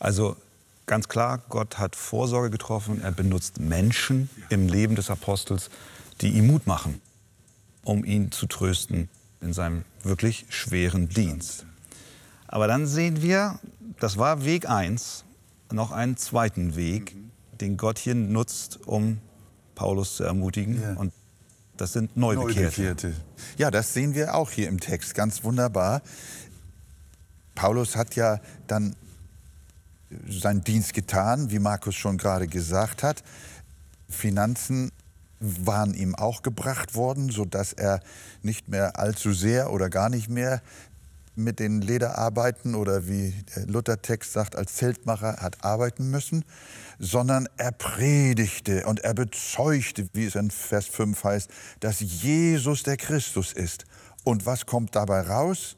also 0.00 0.36
ganz 0.86 1.08
klar, 1.08 1.38
Gott 1.48 1.78
hat 1.78 1.94
Vorsorge 1.94 2.50
getroffen. 2.50 3.00
Er 3.00 3.12
benutzt 3.12 3.60
Menschen 3.60 4.28
im 4.48 4.66
Leben 4.66 4.96
des 4.96 5.08
Apostels, 5.08 5.70
die 6.22 6.30
ihm 6.30 6.48
Mut 6.48 6.66
machen, 6.66 7.00
um 7.84 8.04
ihn 8.04 8.32
zu 8.32 8.48
trösten 8.48 9.08
in 9.40 9.52
seinem 9.52 9.84
wirklich 10.02 10.44
schweren 10.48 11.08
Dienst. 11.08 11.66
Aber 12.48 12.66
dann 12.66 12.88
sehen 12.88 13.22
wir, 13.22 13.60
das 14.00 14.18
war 14.18 14.44
Weg 14.44 14.68
1, 14.68 15.24
noch 15.70 15.92
einen 15.92 16.16
zweiten 16.16 16.74
Weg, 16.74 17.14
den 17.60 17.76
Gott 17.76 17.98
hier 17.98 18.14
nutzt, 18.14 18.80
um 18.86 19.18
Paulus 19.74 20.16
zu 20.16 20.24
ermutigen. 20.24 20.80
Ja. 20.80 20.94
Und 20.94 21.12
das 21.76 21.92
sind 21.92 22.16
Neubekehrte. 22.16 22.82
Neubekehrte. 22.82 23.14
Ja, 23.56 23.70
das 23.70 23.94
sehen 23.94 24.14
wir 24.14 24.34
auch 24.34 24.50
hier 24.50 24.68
im 24.68 24.80
Text 24.80 25.14
ganz 25.14 25.44
wunderbar. 25.44 26.02
Paulus 27.54 27.96
hat 27.96 28.16
ja 28.16 28.40
dann 28.66 28.94
seinen 30.28 30.62
Dienst 30.62 30.92
getan, 30.92 31.50
wie 31.50 31.58
Markus 31.58 31.94
schon 31.94 32.18
gerade 32.18 32.48
gesagt 32.48 33.02
hat. 33.02 33.22
Finanzen 34.08 34.90
waren 35.40 35.94
ihm 35.94 36.14
auch 36.14 36.42
gebracht 36.42 36.94
worden, 36.94 37.30
sodass 37.30 37.72
er 37.72 38.00
nicht 38.42 38.68
mehr 38.68 38.98
allzu 38.98 39.32
sehr 39.32 39.72
oder 39.72 39.88
gar 39.88 40.10
nicht 40.10 40.28
mehr 40.28 40.60
mit 41.42 41.58
den 41.58 41.80
Lederarbeiten 41.80 42.74
oder 42.74 43.06
wie 43.06 43.34
der 43.54 43.66
Luthertext 43.66 44.32
sagt, 44.32 44.56
als 44.56 44.76
Zeltmacher 44.76 45.36
hat 45.38 45.64
arbeiten 45.64 46.10
müssen, 46.10 46.44
sondern 46.98 47.48
er 47.56 47.72
predigte 47.72 48.86
und 48.86 49.00
er 49.00 49.14
bezeugte, 49.14 50.08
wie 50.12 50.26
es 50.26 50.34
in 50.34 50.50
Vers 50.50 50.86
5 50.86 51.24
heißt, 51.24 51.50
dass 51.80 52.00
Jesus 52.00 52.82
der 52.82 52.96
Christus 52.96 53.52
ist. 53.52 53.84
Und 54.24 54.46
was 54.46 54.66
kommt 54.66 54.94
dabei 54.96 55.22
raus? 55.22 55.76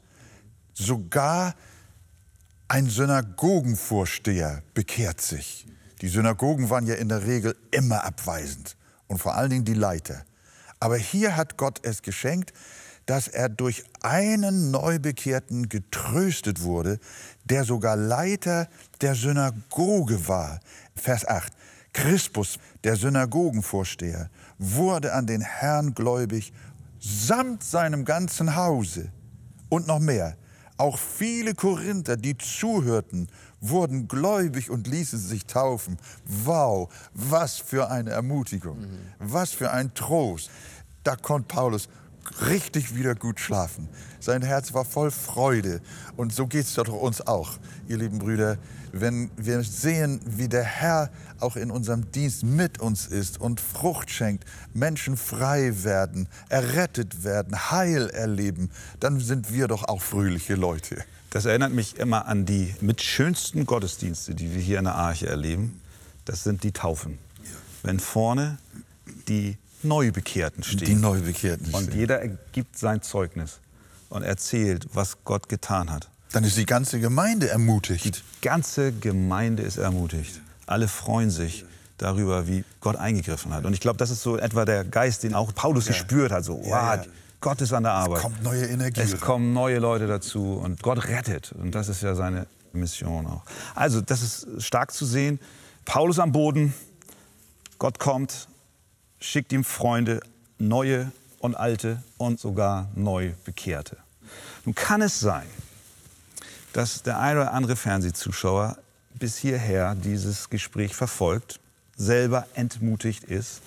Sogar 0.73 1.55
ein 2.67 2.89
Synagogenvorsteher 2.89 4.63
bekehrt 4.73 5.21
sich. 5.21 5.67
Die 6.01 6.07
Synagogen 6.09 6.69
waren 6.69 6.87
ja 6.87 6.95
in 6.95 7.09
der 7.09 7.25
Regel 7.25 7.55
immer 7.71 8.03
abweisend 8.03 8.75
und 9.07 9.19
vor 9.19 9.35
allen 9.35 9.49
Dingen 9.49 9.65
die 9.65 9.73
Leiter. 9.73 10.25
Aber 10.79 10.97
hier 10.97 11.37
hat 11.37 11.55
Gott 11.55 11.79
es 11.83 12.01
geschenkt, 12.01 12.51
dass 13.05 13.27
er 13.27 13.49
durch 13.49 13.83
einen 14.01 14.71
Neubekehrten 14.71 15.69
getröstet 15.69 16.63
wurde, 16.63 16.99
der 17.45 17.63
sogar 17.63 17.95
Leiter 17.95 18.67
der 19.01 19.15
Synagoge 19.15 20.27
war. 20.27 20.59
Vers 20.95 21.27
8. 21.27 21.51
Crispus, 21.93 22.57
der 22.83 22.95
Synagogenvorsteher, 22.95 24.29
wurde 24.57 25.13
an 25.13 25.27
den 25.27 25.41
Herrn 25.41 25.93
gläubig 25.93 26.53
samt 26.99 27.63
seinem 27.63 28.05
ganzen 28.05 28.55
Hause. 28.55 29.11
Und 29.69 29.87
noch 29.87 29.99
mehr, 29.99 30.37
auch 30.77 30.97
viele 30.97 31.53
Korinther, 31.53 32.15
die 32.15 32.37
zuhörten, 32.37 33.27
wurden 33.59 34.07
gläubig 34.07 34.69
und 34.69 34.87
ließen 34.87 35.19
sich 35.19 35.45
taufen. 35.45 35.97
Wow, 36.25 36.91
was 37.13 37.57
für 37.57 37.89
eine 37.89 38.11
Ermutigung, 38.11 38.81
mhm. 38.81 38.99
was 39.19 39.51
für 39.51 39.71
ein 39.71 39.93
Trost. 39.93 40.49
Da 41.03 41.15
konnte 41.15 41.53
Paulus 41.53 41.89
richtig 42.47 42.95
wieder 42.95 43.15
gut 43.15 43.39
schlafen. 43.39 43.87
Sein 44.19 44.41
Herz 44.41 44.73
war 44.73 44.85
voll 44.85 45.11
Freude. 45.11 45.81
Und 46.15 46.33
so 46.33 46.47
geht 46.47 46.65
es 46.65 46.73
doch 46.73 46.87
uns 46.87 47.25
auch, 47.25 47.57
ihr 47.87 47.97
lieben 47.97 48.19
Brüder, 48.19 48.57
wenn 48.91 49.31
wir 49.37 49.63
sehen, 49.63 50.21
wie 50.25 50.47
der 50.47 50.63
Herr 50.63 51.09
auch 51.39 51.55
in 51.55 51.71
unserem 51.71 52.11
Dienst 52.11 52.43
mit 52.43 52.79
uns 52.79 53.07
ist 53.07 53.41
und 53.41 53.59
Frucht 53.59 54.11
schenkt, 54.11 54.45
Menschen 54.73 55.17
frei 55.17 55.83
werden, 55.83 56.27
errettet 56.49 57.23
werden, 57.23 57.71
Heil 57.71 58.09
erleben, 58.11 58.69
dann 58.99 59.19
sind 59.19 59.51
wir 59.51 59.67
doch 59.67 59.83
auch 59.87 60.01
fröhliche 60.01 60.55
Leute. 60.55 61.03
Das 61.31 61.45
erinnert 61.45 61.73
mich 61.73 61.97
immer 61.97 62.27
an 62.27 62.45
die 62.45 62.75
mit 62.81 63.01
schönsten 63.01 63.65
Gottesdienste, 63.65 64.35
die 64.35 64.53
wir 64.53 64.61
hier 64.61 64.77
in 64.77 64.85
der 64.85 64.95
Arche 64.95 65.27
erleben. 65.27 65.81
Das 66.25 66.43
sind 66.43 66.63
die 66.63 66.71
Taufen. 66.71 67.17
Wenn 67.81 67.99
vorne 67.99 68.59
die 69.27 69.57
Neubekehrten 69.83 70.63
stehen. 70.63 70.85
Die 70.85 70.95
Neubekehrten 70.95 71.65
stehen. 71.67 71.75
Und 71.75 71.93
jeder 71.93 72.27
gibt 72.51 72.77
sein 72.77 73.01
Zeugnis 73.01 73.59
und 74.09 74.23
erzählt, 74.23 74.87
was 74.93 75.23
Gott 75.23 75.49
getan 75.49 75.91
hat. 75.91 76.09
Dann 76.31 76.43
ist 76.43 76.57
die 76.57 76.65
ganze 76.65 76.99
Gemeinde 76.99 77.49
ermutigt. 77.49 78.05
Die 78.05 78.41
ganze 78.41 78.91
Gemeinde 78.91 79.63
ist 79.63 79.77
ermutigt. 79.77 80.41
Alle 80.65 80.87
freuen 80.87 81.29
sich 81.29 81.65
darüber, 81.97 82.47
wie 82.47 82.63
Gott 82.81 82.95
eingegriffen 82.95 83.53
hat. 83.53 83.65
Und 83.65 83.73
ich 83.73 83.79
glaube, 83.79 83.97
das 83.97 84.09
ist 84.09 84.21
so 84.21 84.37
etwa 84.37 84.65
der 84.65 84.83
Geist, 84.83 85.23
den 85.23 85.35
auch 85.35 85.53
Paulus 85.53 85.85
ja. 85.85 85.91
gespürt 85.93 86.31
hat. 86.31 86.43
So, 86.43 86.57
wow, 86.57 86.67
ja, 86.67 86.95
ja. 86.95 87.03
Gott 87.39 87.61
ist 87.61 87.73
an 87.73 87.83
der 87.83 87.93
Arbeit. 87.93 88.17
Es 88.17 88.23
kommt 88.23 88.43
neue 88.43 88.65
Energie. 88.65 89.01
Es 89.01 89.19
kommen 89.19 89.53
neue 89.53 89.79
Leute 89.79 90.07
dazu 90.07 90.53
und 90.53 90.81
Gott 90.81 91.07
rettet. 91.07 91.51
Und 91.51 91.75
das 91.75 91.89
ist 91.89 92.01
ja 92.01 92.15
seine 92.15 92.47
Mission 92.71 93.27
auch. 93.27 93.43
Also, 93.75 94.01
das 94.01 94.21
ist 94.21 94.63
stark 94.63 94.91
zu 94.91 95.05
sehen. 95.05 95.39
Paulus 95.85 96.19
am 96.19 96.31
Boden, 96.31 96.73
Gott 97.77 97.99
kommt 97.99 98.47
schickt 99.23 99.53
ihm 99.53 99.63
Freunde, 99.63 100.21
neue 100.59 101.11
und 101.39 101.55
alte 101.55 102.03
und 102.17 102.39
sogar 102.39 102.89
neu 102.93 103.31
Bekehrte. 103.45 103.97
Nun 104.65 104.75
kann 104.75 105.01
es 105.01 105.19
sein, 105.19 105.47
dass 106.73 107.03
der 107.03 107.19
ein 107.19 107.37
oder 107.37 107.53
andere 107.53 107.75
Fernsehzuschauer 107.75 108.77
bis 109.13 109.37
hierher 109.37 109.95
dieses 109.95 110.49
Gespräch 110.49 110.93
verfolgt, 110.93 111.59
selber 111.95 112.47
entmutigt 112.53 113.23
ist, 113.23 113.61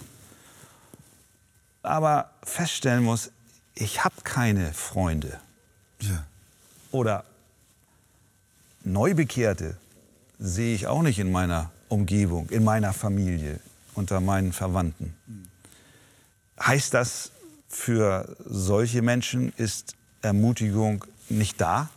aber 1.82 2.30
feststellen 2.42 3.04
muss, 3.04 3.30
ich 3.74 4.04
habe 4.04 4.16
keine 4.24 4.74
Freunde. 4.74 5.40
Ja. 6.00 6.24
Oder 6.90 7.24
Neubekehrte 8.84 9.76
sehe 10.38 10.74
ich 10.74 10.86
auch 10.86 11.02
nicht 11.02 11.18
in 11.18 11.32
meiner 11.32 11.70
Umgebung, 11.88 12.50
in 12.50 12.64
meiner 12.64 12.92
Familie, 12.92 13.60
unter 13.94 14.20
meinen 14.20 14.52
Verwandten. 14.52 15.14
Heißt 16.60 16.94
das, 16.94 17.30
für 17.68 18.36
solche 18.44 19.02
Menschen 19.02 19.52
ist 19.56 19.94
Ermutigung 20.22 21.04
nicht 21.28 21.60
da? 21.60 21.90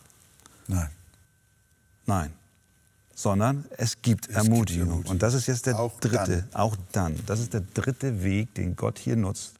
Nein. 0.68 0.90
Nein. 2.06 2.34
Sondern 3.16 3.66
es 3.78 4.02
gibt, 4.02 4.30
es 4.30 4.36
Ermutigung. 4.36 4.56
gibt 4.56 4.80
Ermutigung. 4.80 5.12
Und 5.12 5.24
das 5.24 5.34
ist 5.34 5.48
jetzt 5.48 5.66
der 5.66 5.80
auch 5.80 6.00
dritte, 6.00 6.48
dann. 6.52 6.62
auch 6.62 6.76
dann. 6.92 7.20
Das 7.26 7.40
ist 7.40 7.54
der 7.54 7.62
dritte 7.74 8.24
Weg, 8.24 8.54
den 8.56 8.76
Gott 8.76 8.98
hier 8.98 9.16
nutzt. 9.16 9.56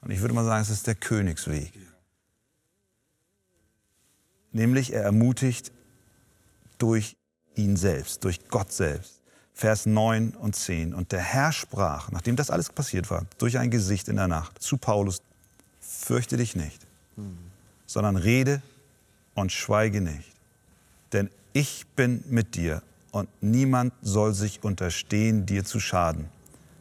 Und 0.00 0.10
ich 0.10 0.20
würde 0.20 0.34
mal 0.34 0.44
sagen, 0.44 0.62
es 0.62 0.70
ist 0.70 0.86
der 0.86 0.94
Königsweg. 0.94 1.72
Nämlich 4.52 4.92
er 4.92 5.02
ermutigt 5.02 5.72
durch 6.78 7.16
ihn 7.56 7.76
selbst, 7.76 8.22
durch 8.24 8.48
Gott 8.48 8.72
selbst. 8.72 9.20
Vers 9.54 9.86
9 9.86 10.30
und 10.30 10.56
10. 10.56 10.94
Und 10.94 11.12
der 11.12 11.20
Herr 11.20 11.52
sprach, 11.52 12.10
nachdem 12.10 12.34
das 12.34 12.50
alles 12.50 12.70
passiert 12.70 13.08
war, 13.10 13.24
durch 13.38 13.58
ein 13.58 13.70
Gesicht 13.70 14.08
in 14.08 14.16
der 14.16 14.26
Nacht 14.26 14.60
zu 14.60 14.76
Paulus, 14.76 15.22
fürchte 15.80 16.36
dich 16.36 16.56
nicht, 16.56 16.84
sondern 17.86 18.16
rede 18.16 18.62
und 19.34 19.52
schweige 19.52 20.00
nicht. 20.00 20.32
Denn 21.12 21.30
ich 21.52 21.86
bin 21.94 22.24
mit 22.28 22.56
dir 22.56 22.82
und 23.12 23.28
niemand 23.40 23.94
soll 24.02 24.34
sich 24.34 24.64
unterstehen, 24.64 25.46
dir 25.46 25.64
zu 25.64 25.78
schaden. 25.78 26.28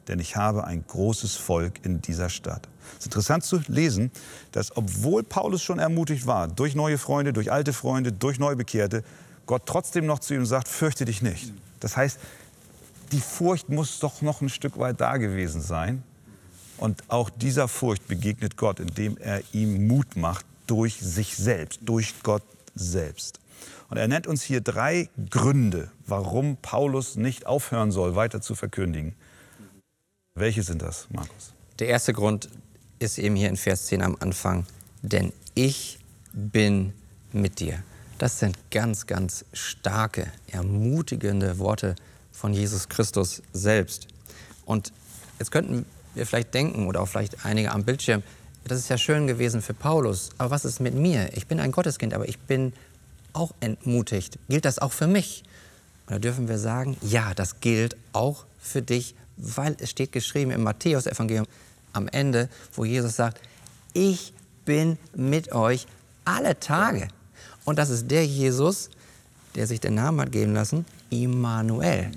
Denn 0.07 0.19
ich 0.19 0.35
habe 0.35 0.65
ein 0.65 0.83
großes 0.85 1.35
Volk 1.35 1.85
in 1.85 2.01
dieser 2.01 2.29
Stadt. 2.29 2.67
Es 2.93 2.99
ist 2.99 3.05
interessant 3.05 3.43
zu 3.43 3.61
lesen, 3.67 4.11
dass 4.51 4.75
obwohl 4.75 5.23
Paulus 5.23 5.61
schon 5.61 5.77
ermutigt 5.77 6.25
war, 6.25 6.47
durch 6.47 6.73
neue 6.73 6.97
Freunde, 6.97 7.33
durch 7.33 7.51
alte 7.51 7.71
Freunde, 7.71 8.11
durch 8.11 8.39
Neubekehrte, 8.39 9.03
Gott 9.45 9.63
trotzdem 9.65 10.05
noch 10.05 10.19
zu 10.19 10.33
ihm 10.33 10.45
sagt, 10.45 10.67
fürchte 10.67 11.05
dich 11.05 11.21
nicht. 11.21 11.53
Das 11.79 11.95
heißt, 11.95 12.19
die 13.11 13.19
Furcht 13.21 13.69
muss 13.69 13.99
doch 13.99 14.21
noch 14.21 14.41
ein 14.41 14.49
Stück 14.49 14.77
weit 14.77 15.01
da 15.01 15.17
gewesen 15.17 15.61
sein. 15.61 16.03
Und 16.77 17.03
auch 17.07 17.29
dieser 17.29 17.67
Furcht 17.67 18.07
begegnet 18.07 18.57
Gott, 18.57 18.79
indem 18.79 19.17
er 19.17 19.41
ihm 19.53 19.87
Mut 19.87 20.15
macht 20.15 20.45
durch 20.67 20.99
sich 20.99 21.35
selbst, 21.35 21.79
durch 21.83 22.15
Gott 22.23 22.43
selbst. 22.75 23.39
Und 23.89 23.97
er 23.97 24.07
nennt 24.07 24.27
uns 24.27 24.41
hier 24.41 24.61
drei 24.61 25.09
Gründe, 25.29 25.91
warum 26.07 26.57
Paulus 26.57 27.15
nicht 27.15 27.45
aufhören 27.45 27.91
soll, 27.91 28.15
weiter 28.15 28.41
zu 28.41 28.55
verkündigen. 28.55 29.13
Welche 30.35 30.63
sind 30.63 30.81
das, 30.81 31.07
Markus? 31.11 31.53
Der 31.79 31.89
erste 31.89 32.13
Grund 32.13 32.49
ist 32.99 33.19
eben 33.19 33.35
hier 33.35 33.49
in 33.49 33.57
Vers 33.57 33.85
10 33.85 34.01
am 34.01 34.17
Anfang, 34.19 34.65
denn 35.03 35.31
ich 35.53 35.99
bin 36.33 36.93
mit 37.31 37.59
dir. 37.59 37.83
Das 38.17 38.39
sind 38.39 38.57
ganz, 38.71 39.05
ganz 39.05 39.45
starke, 39.53 40.31
ermutigende 40.47 41.59
Worte 41.59 41.95
von 42.33 42.53
Jesus 42.53 42.89
Christus 42.89 43.41
selbst. 43.53 44.07
Und 44.65 44.91
jetzt 45.39 45.51
könnten 45.51 45.85
wir 46.13 46.25
vielleicht 46.25 46.53
denken 46.53 46.87
oder 46.87 47.01
auch 47.01 47.07
vielleicht 47.07 47.45
einige 47.45 47.71
am 47.71 47.85
Bildschirm, 47.85 48.23
das 48.65 48.79
ist 48.79 48.89
ja 48.89 48.97
schön 48.97 49.27
gewesen 49.27 49.61
für 49.61 49.73
Paulus, 49.73 50.29
aber 50.37 50.51
was 50.51 50.65
ist 50.65 50.79
mit 50.79 50.93
mir? 50.93 51.35
Ich 51.35 51.47
bin 51.47 51.59
ein 51.59 51.71
Gotteskind, 51.71 52.13
aber 52.13 52.27
ich 52.27 52.39
bin 52.39 52.73
auch 53.33 53.53
entmutigt. 53.59 54.39
Gilt 54.47 54.65
das 54.65 54.79
auch 54.79 54.91
für 54.91 55.07
mich? 55.07 55.43
Und 56.07 56.15
da 56.15 56.19
dürfen 56.19 56.47
wir 56.47 56.57
sagen, 56.57 56.97
ja, 57.01 57.33
das 57.33 57.59
gilt 57.59 57.95
auch 58.13 58.45
für 58.59 58.81
dich, 58.81 59.15
weil 59.37 59.75
es 59.79 59.89
steht 59.89 60.11
geschrieben 60.11 60.51
im 60.51 60.63
Matthäus-Evangelium 60.63 61.45
am 61.93 62.07
Ende, 62.07 62.49
wo 62.73 62.85
Jesus 62.85 63.15
sagt, 63.15 63.41
ich 63.93 64.33
bin 64.65 64.97
mit 65.15 65.51
euch 65.51 65.87
alle 66.25 66.59
Tage. 66.59 67.07
Und 67.65 67.79
das 67.79 67.89
ist 67.89 68.09
der 68.09 68.25
Jesus, 68.25 68.89
der 69.55 69.67
sich 69.67 69.79
den 69.79 69.95
Namen 69.95 70.21
hat 70.21 70.31
geben 70.31 70.53
lassen, 70.53 70.85
Immanuel, 71.13 72.11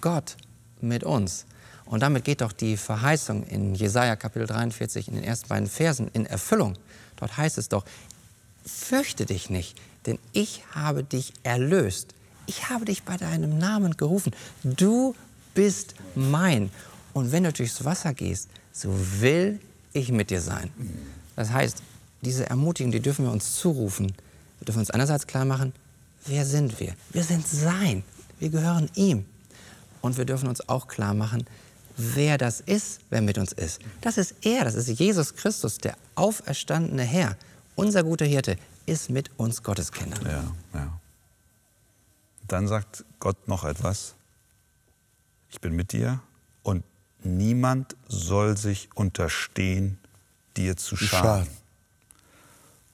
Gott 0.00 0.36
mit 0.80 1.04
uns. 1.04 1.46
Und 1.86 2.00
damit 2.00 2.24
geht 2.24 2.40
doch 2.40 2.52
die 2.52 2.76
Verheißung 2.76 3.44
in 3.44 3.74
Jesaja 3.74 4.16
Kapitel 4.16 4.46
43 4.46 5.08
in 5.08 5.14
den 5.14 5.24
ersten 5.24 5.48
beiden 5.48 5.68
Versen 5.68 6.08
in 6.12 6.26
Erfüllung. 6.26 6.74
Dort 7.16 7.36
heißt 7.36 7.58
es 7.58 7.68
doch, 7.68 7.84
fürchte 8.64 9.26
dich 9.26 9.50
nicht, 9.50 9.76
denn 10.06 10.18
ich 10.32 10.62
habe 10.72 11.04
dich 11.04 11.32
erlöst. 11.42 12.14
Ich 12.46 12.68
habe 12.70 12.84
dich 12.84 13.02
bei 13.02 13.16
deinem 13.16 13.58
Namen 13.58 13.96
gerufen. 13.96 14.32
Du 14.62 15.14
bist 15.54 15.94
mein. 16.14 16.70
Und 17.12 17.32
wenn 17.32 17.44
du 17.44 17.52
durchs 17.52 17.84
Wasser 17.84 18.14
gehst, 18.14 18.48
so 18.72 18.90
will 19.20 19.60
ich 19.92 20.12
mit 20.12 20.30
dir 20.30 20.40
sein. 20.40 20.70
Das 21.36 21.50
heißt, 21.50 21.82
diese 22.22 22.48
Ermutigung, 22.48 22.92
die 22.92 23.00
dürfen 23.00 23.24
wir 23.24 23.32
uns 23.32 23.56
zurufen. 23.56 24.12
Wir 24.58 24.64
dürfen 24.66 24.80
uns 24.80 24.90
einerseits 24.90 25.26
klar 25.26 25.44
machen, 25.44 25.72
wer 26.26 26.44
sind 26.44 26.78
wir? 26.80 26.94
Wir 27.12 27.24
sind 27.24 27.46
sein. 27.46 28.04
Wir 28.40 28.50
gehören 28.50 28.90
ihm. 28.94 29.26
Und 30.00 30.16
wir 30.16 30.24
dürfen 30.24 30.48
uns 30.48 30.68
auch 30.68 30.88
klar 30.88 31.14
machen, 31.14 31.44
wer 31.96 32.38
das 32.38 32.60
ist, 32.60 33.00
wer 33.10 33.20
mit 33.20 33.38
uns 33.38 33.52
ist. 33.52 33.80
Das 34.00 34.16
ist 34.18 34.34
er, 34.42 34.64
das 34.64 34.74
ist 34.74 34.88
Jesus 34.88 35.34
Christus, 35.34 35.78
der 35.78 35.96
auferstandene 36.14 37.02
Herr. 37.02 37.36
Unser 37.76 38.02
guter 38.02 38.24
Hirte 38.24 38.56
ist 38.86 39.10
mit 39.10 39.30
uns 39.36 39.62
Gotteskinder. 39.62 40.18
Ja, 40.24 40.54
ja. 40.74 41.00
Dann 42.48 42.66
sagt 42.66 43.04
Gott 43.20 43.46
noch 43.46 43.64
etwas. 43.64 44.14
Ich 45.50 45.60
bin 45.60 45.76
mit 45.76 45.92
dir 45.92 46.20
und 46.62 46.82
niemand 47.22 47.94
soll 48.08 48.56
sich 48.56 48.88
unterstehen, 48.94 49.98
dir 50.56 50.76
zu 50.76 50.96
schaden. 50.96 51.46
Und 51.46 51.59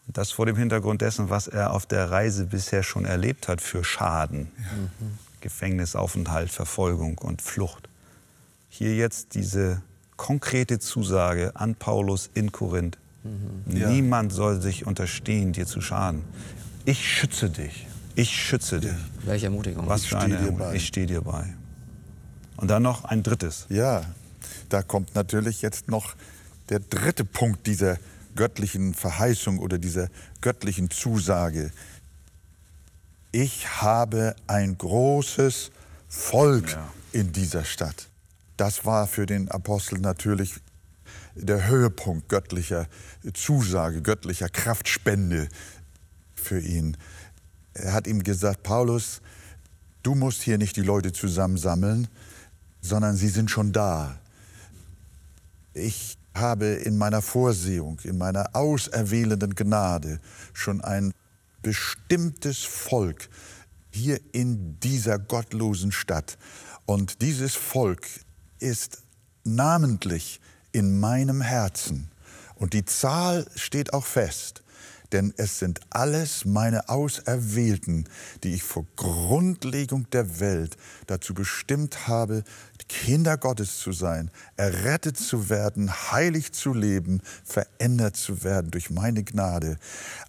das 0.07 0.31
vor 0.31 0.47
dem 0.47 0.57
Hintergrund 0.57 1.03
dessen, 1.03 1.31
was 1.31 1.49
er 1.49 1.73
auf 1.73 1.87
der 1.87 2.11
Reise 2.11 2.47
bisher 2.47 2.83
schon 2.83 3.05
erlebt 3.05 3.49
hat 3.49 3.61
für 3.61 3.85
Schaden. 3.85 4.49
Ja. 4.57 4.65
Mhm. 4.77 5.19
Gefängnisaufenthalt, 5.41 6.51
Verfolgung 6.51 7.19
und 7.19 7.43
Flucht. 7.43 7.89
Hier 8.69 8.97
jetzt 8.97 9.35
diese 9.35 9.83
konkrete 10.17 10.79
Zusage 10.79 11.53
an 11.55 11.75
Paulus 11.75 12.31
in 12.35 12.53
Korinth. 12.53 12.99
Mhm. 13.23 13.77
Ja. 13.77 13.89
Niemand 13.91 14.33
soll 14.33 14.61
sich 14.61 14.87
unterstehen, 14.87 15.53
dir 15.53 15.67
zu 15.67 15.81
schaden. 15.81 16.23
Ich 16.85 17.07
schütze 17.07 17.51
dich. 17.51 17.87
Ich 18.15 18.31
schütze 18.31 18.81
dich. 18.81 18.93
Welche 19.25 19.47
Ermutigung. 19.47 19.87
Was 19.89 20.07
für 20.07 20.19
eine 20.19 20.37
Ermutigung. 20.37 20.73
Ich 20.75 20.87
stehe 20.87 21.07
dir 21.07 21.21
bei. 21.21 21.53
Und 22.57 22.69
dann 22.69 22.83
noch 22.83 23.05
ein 23.05 23.23
drittes. 23.23 23.67
Ja, 23.69 24.05
da 24.69 24.83
kommt 24.83 25.15
natürlich 25.15 25.63
jetzt 25.63 25.89
noch 25.89 26.15
der 26.71 26.81
dritte 26.81 27.25
Punkt 27.25 27.67
dieser 27.67 27.99
göttlichen 28.37 28.95
Verheißung 28.95 29.59
oder 29.59 29.79
dieser 29.79 30.09
göttlichen 30.41 30.91
Zusage. 30.91 31.73
Ich 33.33 33.83
habe 33.83 34.37
ein 34.47 34.79
großes 34.79 35.71
Volk 36.09 36.71
ja. 36.71 36.93
in 37.13 37.33
dieser 37.33 37.65
Stadt. 37.65 38.09
Das 38.57 38.85
war 38.85 39.07
für 39.07 39.27
den 39.27 39.51
Apostel 39.51 39.99
natürlich 39.99 40.55
der 41.35 41.67
Höhepunkt 41.67 42.29
göttlicher 42.29 42.87
Zusage, 43.35 44.01
göttlicher 44.01 44.49
Kraftspende 44.49 45.49
für 46.35 46.61
ihn. 46.61 46.97
Er 47.75 47.93
hat 47.93 48.07
ihm 48.07 48.23
gesagt, 48.23 48.63
Paulus, 48.63 49.21
du 50.03 50.15
musst 50.15 50.43
hier 50.43 50.57
nicht 50.57 50.77
die 50.77 50.83
Leute 50.83 51.13
zusammensammeln, 51.13 52.09
sondern 52.81 53.17
sie 53.17 53.29
sind 53.29 53.51
schon 53.51 53.73
da. 53.73 54.19
Ich 55.75 56.16
habe 56.39 56.67
in 56.67 56.99
meiner 56.99 57.23
Vorsehung, 57.23 58.01
in 58.05 58.19
meiner 58.19 58.55
auserwählenden 58.55 59.55
Gnade 59.55 60.21
schon 60.53 60.81
ein 60.81 61.13
bestimmtes 61.63 62.65
Volk 62.65 63.29
hier 63.91 64.21
in 64.33 64.79
dieser 64.81 65.19
gottlosen 65.19 65.93
Stadt. 65.93 66.39
Und 66.85 67.23
dieses 67.23 67.55
Volk 67.55 68.07
ist 68.59 69.03
namentlich 69.45 70.41
in 70.73 71.01
meinem 71.01 71.41
Herzen. 71.41 72.11
Und 72.55 72.73
die 72.73 72.85
Zahl 72.85 73.47
steht 73.55 73.93
auch 73.93 74.05
fest 74.05 74.63
denn 75.13 75.33
es 75.37 75.59
sind 75.59 75.81
alles 75.91 76.45
meine 76.45 76.89
Auserwählten, 76.89 78.09
die 78.43 78.55
ich 78.55 78.63
vor 78.63 78.87
Grundlegung 78.97 80.09
der 80.11 80.41
Welt 80.41 80.77
dazu 81.07 81.35
bestimmt 81.35 82.09
habe, 82.09 82.45
Kinder 82.89 83.37
Gottes 83.37 83.79
zu 83.79 83.93
sein, 83.93 84.31
errettet 84.57 85.17
zu 85.17 85.49
werden, 85.49 85.91
heilig 86.13 86.53
zu 86.53 86.73
leben, 86.73 87.21
verändert 87.45 88.17
zu 88.17 88.45
werden 88.45 88.71
durch 88.71 88.91
meine 88.91 89.25
Gnade. 89.25 89.77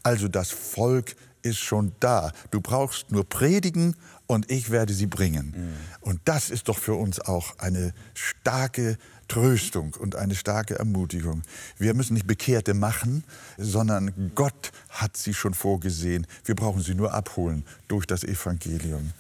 Also 0.03 0.27
das 0.27 0.49
Volk 0.51 1.15
ist 1.43 1.59
schon 1.59 1.93
da. 1.99 2.31
Du 2.51 2.61
brauchst 2.61 3.11
nur 3.11 3.27
predigen 3.27 3.95
und 4.27 4.51
ich 4.51 4.69
werde 4.69 4.93
sie 4.93 5.07
bringen. 5.07 5.53
Mhm. 5.55 5.73
Und 6.01 6.21
das 6.25 6.49
ist 6.49 6.67
doch 6.67 6.77
für 6.77 6.93
uns 6.93 7.19
auch 7.19 7.57
eine 7.57 7.93
starke 8.13 8.97
Tröstung 9.27 9.93
und 9.95 10.15
eine 10.15 10.35
starke 10.35 10.77
Ermutigung. 10.77 11.41
Wir 11.77 11.93
müssen 11.93 12.13
nicht 12.13 12.27
Bekehrte 12.27 12.73
machen, 12.73 13.23
sondern 13.57 14.31
Gott 14.35 14.71
hat 14.89 15.17
sie 15.17 15.33
schon 15.33 15.53
vorgesehen. 15.53 16.27
Wir 16.45 16.55
brauchen 16.55 16.81
sie 16.81 16.95
nur 16.95 17.13
abholen 17.13 17.65
durch 17.87 18.05
das 18.05 18.23
Evangelium. 18.23 19.11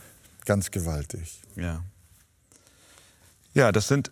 Ganz 0.45 0.71
gewaltig. 0.71 1.41
Ja. 1.55 1.83
Ja, 3.53 3.71
das 3.71 3.87
sind 3.87 4.11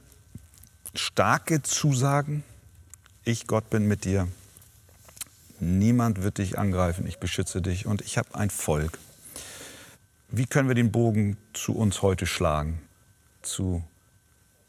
starke 0.95 1.62
Zusagen. 1.62 2.43
Ich, 3.23 3.47
Gott, 3.47 3.69
bin 3.69 3.88
mit 3.88 4.05
dir. 4.05 4.27
Niemand 5.60 6.23
wird 6.23 6.38
dich 6.39 6.58
angreifen. 6.58 7.08
Ich 7.08 7.19
beschütze 7.19 7.62
dich 7.62 7.86
und 7.86 8.01
ich 8.01 8.17
habe 8.17 8.36
ein 8.36 8.49
Volk. 8.49 8.99
Wie 10.38 10.45
können 10.45 10.67
wir 10.67 10.76
den 10.76 10.91
Bogen 10.91 11.38
zu 11.54 11.78
uns 11.78 12.02
heute 12.02 12.26
schlagen? 12.26 12.82
Zu 13.41 13.82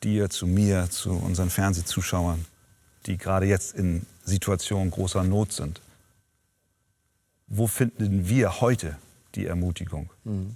dir, 0.04 0.30
zu 0.30 0.46
mir, 0.46 0.88
zu 0.90 1.10
unseren 1.10 1.50
Fernsehzuschauern, 1.50 2.44
die 3.06 3.18
gerade 3.18 3.46
jetzt 3.46 3.74
in 3.74 4.06
Situationen 4.24 4.92
großer 4.92 5.24
Not 5.24 5.52
sind. 5.52 5.80
Wo 7.48 7.66
finden 7.66 8.28
wir 8.28 8.60
heute 8.60 8.96
die 9.34 9.46
Ermutigung? 9.46 10.08
Hm. 10.24 10.54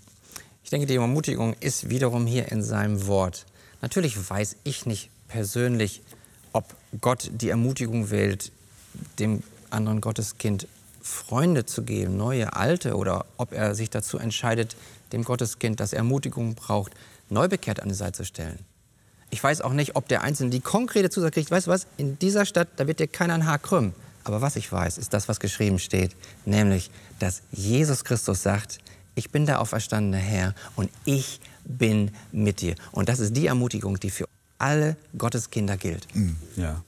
Ich 0.62 0.70
denke, 0.70 0.86
die 0.86 0.94
Ermutigung 0.94 1.54
ist 1.54 1.90
wiederum 1.90 2.24
hier 2.24 2.52
in 2.52 2.62
seinem 2.62 3.08
Wort. 3.08 3.46
Natürlich 3.82 4.30
weiß 4.30 4.58
ich 4.62 4.86
nicht 4.86 5.10
persönlich, 5.26 6.02
ob 6.52 6.72
Gott 7.00 7.32
die 7.34 7.48
Ermutigung 7.48 8.10
wählt, 8.10 8.52
dem 9.18 9.42
anderen 9.70 10.00
Gotteskind 10.00 10.68
Freunde 11.02 11.66
zu 11.66 11.82
geben, 11.82 12.16
neue, 12.16 12.52
alte, 12.52 12.94
oder 12.94 13.24
ob 13.38 13.52
er 13.52 13.74
sich 13.74 13.90
dazu 13.90 14.18
entscheidet, 14.18 14.76
dem 15.12 15.24
Gotteskind, 15.24 15.80
das 15.80 15.92
Ermutigung 15.92 16.54
braucht, 16.54 16.92
neubekehrt 17.28 17.80
an 17.80 17.88
die 17.88 17.94
Seite 17.94 18.18
zu 18.18 18.24
stellen. 18.24 18.58
Ich 19.30 19.42
weiß 19.42 19.60
auch 19.60 19.72
nicht, 19.72 19.96
ob 19.96 20.08
der 20.08 20.22
Einzelne 20.22 20.50
die 20.50 20.60
konkrete 20.60 21.10
Zusage 21.10 21.32
kriegt. 21.32 21.50
Weißt 21.50 21.68
du 21.68 21.70
was? 21.70 21.86
In 21.96 22.18
dieser 22.18 22.44
Stadt, 22.44 22.68
da 22.76 22.86
wird 22.86 22.98
dir 22.98 23.06
keiner 23.06 23.34
ein 23.34 23.46
Haar 23.46 23.58
krümmen. 23.58 23.94
Aber 24.24 24.42
was 24.42 24.56
ich 24.56 24.70
weiß, 24.70 24.98
ist 24.98 25.14
das, 25.14 25.28
was 25.28 25.40
geschrieben 25.40 25.78
steht, 25.78 26.14
nämlich, 26.44 26.90
dass 27.18 27.42
Jesus 27.52 28.04
Christus 28.04 28.42
sagt, 28.42 28.78
ich 29.14 29.30
bin 29.30 29.46
der 29.46 29.60
auferstandene 29.60 30.18
Herr 30.18 30.54
und 30.76 30.90
ich 31.04 31.40
bin 31.64 32.10
mit 32.32 32.60
dir. 32.60 32.74
Und 32.92 33.08
das 33.08 33.20
ist 33.20 33.36
die 33.36 33.46
Ermutigung, 33.46 33.98
die 33.98 34.10
für 34.10 34.28
alle 34.58 34.96
Gotteskinder 35.16 35.76
gilt. 35.76 36.06
Mhm. 36.14 36.36
Ja. 36.56 36.82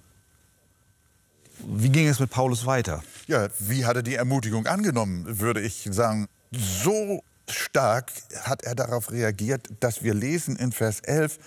Wie 1.64 1.90
ging 1.90 2.08
es 2.08 2.18
mit 2.18 2.30
Paulus 2.30 2.66
weiter? 2.66 3.02
Ja, 3.28 3.48
wie 3.58 3.84
hat 3.86 3.96
er 3.96 4.02
die 4.02 4.14
Ermutigung 4.14 4.66
angenommen, 4.66 5.40
würde 5.40 5.60
ich 5.60 5.88
sagen. 5.90 6.26
So 6.50 7.22
stark 7.52 8.12
hat 8.42 8.62
er 8.62 8.74
darauf 8.74 9.10
reagiert, 9.10 9.68
dass 9.80 10.02
wir 10.02 10.14
lesen 10.14 10.56
in 10.56 10.72
Vers 10.72 11.00
11, 11.00 11.38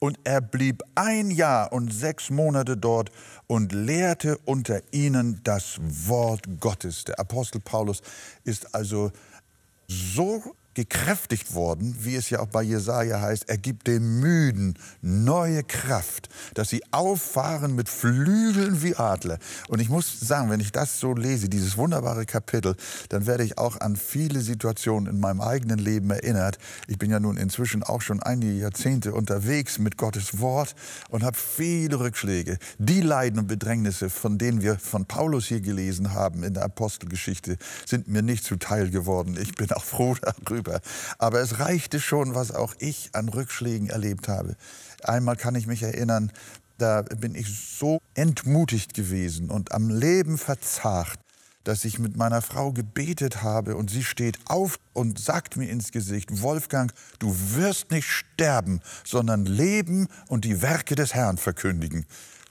und 0.00 0.18
er 0.24 0.42
blieb 0.42 0.82
ein 0.94 1.30
Jahr 1.30 1.72
und 1.72 1.90
sechs 1.90 2.28
Monate 2.28 2.76
dort 2.76 3.10
und 3.46 3.72
lehrte 3.72 4.36
unter 4.44 4.82
ihnen 4.90 5.40
das 5.44 5.78
Wort 5.80 6.60
Gottes. 6.60 7.04
Der 7.04 7.18
Apostel 7.18 7.60
Paulus 7.60 8.02
ist 8.44 8.74
also 8.74 9.12
so 9.88 10.54
gekräftigt 10.74 11.54
worden, 11.54 11.96
wie 12.00 12.16
es 12.16 12.30
ja 12.30 12.40
auch 12.40 12.48
bei 12.48 12.62
Jesaja 12.62 13.20
heißt, 13.20 13.48
er 13.48 13.58
gibt 13.58 13.86
den 13.86 14.20
Müden 14.20 14.78
neue 15.02 15.62
Kraft, 15.62 16.28
dass 16.54 16.68
sie 16.68 16.82
auffahren 16.90 17.74
mit 17.74 17.88
Flügeln 17.88 18.82
wie 18.82 18.96
Adler. 18.96 19.38
Und 19.68 19.80
ich 19.80 19.88
muss 19.88 20.20
sagen, 20.20 20.50
wenn 20.50 20.60
ich 20.60 20.72
das 20.72 21.00
so 21.00 21.14
lese, 21.14 21.48
dieses 21.48 21.76
wunderbare 21.76 22.26
Kapitel, 22.26 22.76
dann 23.08 23.26
werde 23.26 23.44
ich 23.44 23.58
auch 23.58 23.80
an 23.80 23.96
viele 23.96 24.40
Situationen 24.40 25.12
in 25.12 25.20
meinem 25.20 25.40
eigenen 25.40 25.78
Leben 25.78 26.10
erinnert. 26.10 26.58
Ich 26.88 26.98
bin 26.98 27.10
ja 27.10 27.20
nun 27.20 27.36
inzwischen 27.36 27.82
auch 27.82 28.00
schon 28.00 28.22
einige 28.22 28.52
Jahrzehnte 28.52 29.14
unterwegs 29.14 29.78
mit 29.78 29.96
Gottes 29.96 30.40
Wort 30.40 30.74
und 31.10 31.22
habe 31.22 31.36
viele 31.36 32.00
Rückschläge. 32.00 32.58
Die 32.78 33.00
Leiden 33.00 33.38
und 33.38 33.46
Bedrängnisse, 33.46 34.10
von 34.10 34.38
denen 34.38 34.62
wir 34.62 34.78
von 34.78 35.06
Paulus 35.06 35.46
hier 35.46 35.60
gelesen 35.60 36.14
haben 36.14 36.42
in 36.42 36.54
der 36.54 36.64
Apostelgeschichte, 36.64 37.56
sind 37.86 38.08
mir 38.08 38.22
nicht 38.22 38.44
zuteil 38.44 38.90
geworden. 38.90 39.38
Ich 39.40 39.54
bin 39.54 39.70
auch 39.72 39.84
froh 39.84 40.16
darüber 40.20 40.63
drüber. 40.64 40.80
Aber 41.18 41.40
es 41.40 41.58
reichte 41.58 42.00
schon, 42.00 42.34
was 42.34 42.50
auch 42.50 42.74
ich 42.78 43.10
an 43.12 43.28
Rückschlägen 43.28 43.88
erlebt 43.88 44.28
habe. 44.28 44.56
Einmal 45.02 45.36
kann 45.36 45.54
ich 45.54 45.66
mich 45.66 45.82
erinnern, 45.82 46.32
da 46.78 47.02
bin 47.02 47.34
ich 47.34 47.46
so 47.78 48.00
entmutigt 48.14 48.94
gewesen 48.94 49.50
und 49.50 49.72
am 49.72 49.90
Leben 49.90 50.38
verzagt, 50.38 51.20
dass 51.62 51.84
ich 51.84 51.98
mit 51.98 52.16
meiner 52.16 52.42
Frau 52.42 52.72
gebetet 52.72 53.42
habe 53.42 53.76
und 53.76 53.90
sie 53.90 54.04
steht 54.04 54.38
auf 54.46 54.76
und 54.92 55.18
sagt 55.18 55.56
mir 55.56 55.70
ins 55.70 55.92
Gesicht, 55.92 56.42
Wolfgang, 56.42 56.92
du 57.20 57.34
wirst 57.54 57.90
nicht 57.90 58.08
sterben, 58.08 58.80
sondern 59.04 59.46
leben 59.46 60.08
und 60.28 60.44
die 60.44 60.60
Werke 60.60 60.94
des 60.94 61.14
Herrn 61.14 61.38
verkündigen. 61.38 62.04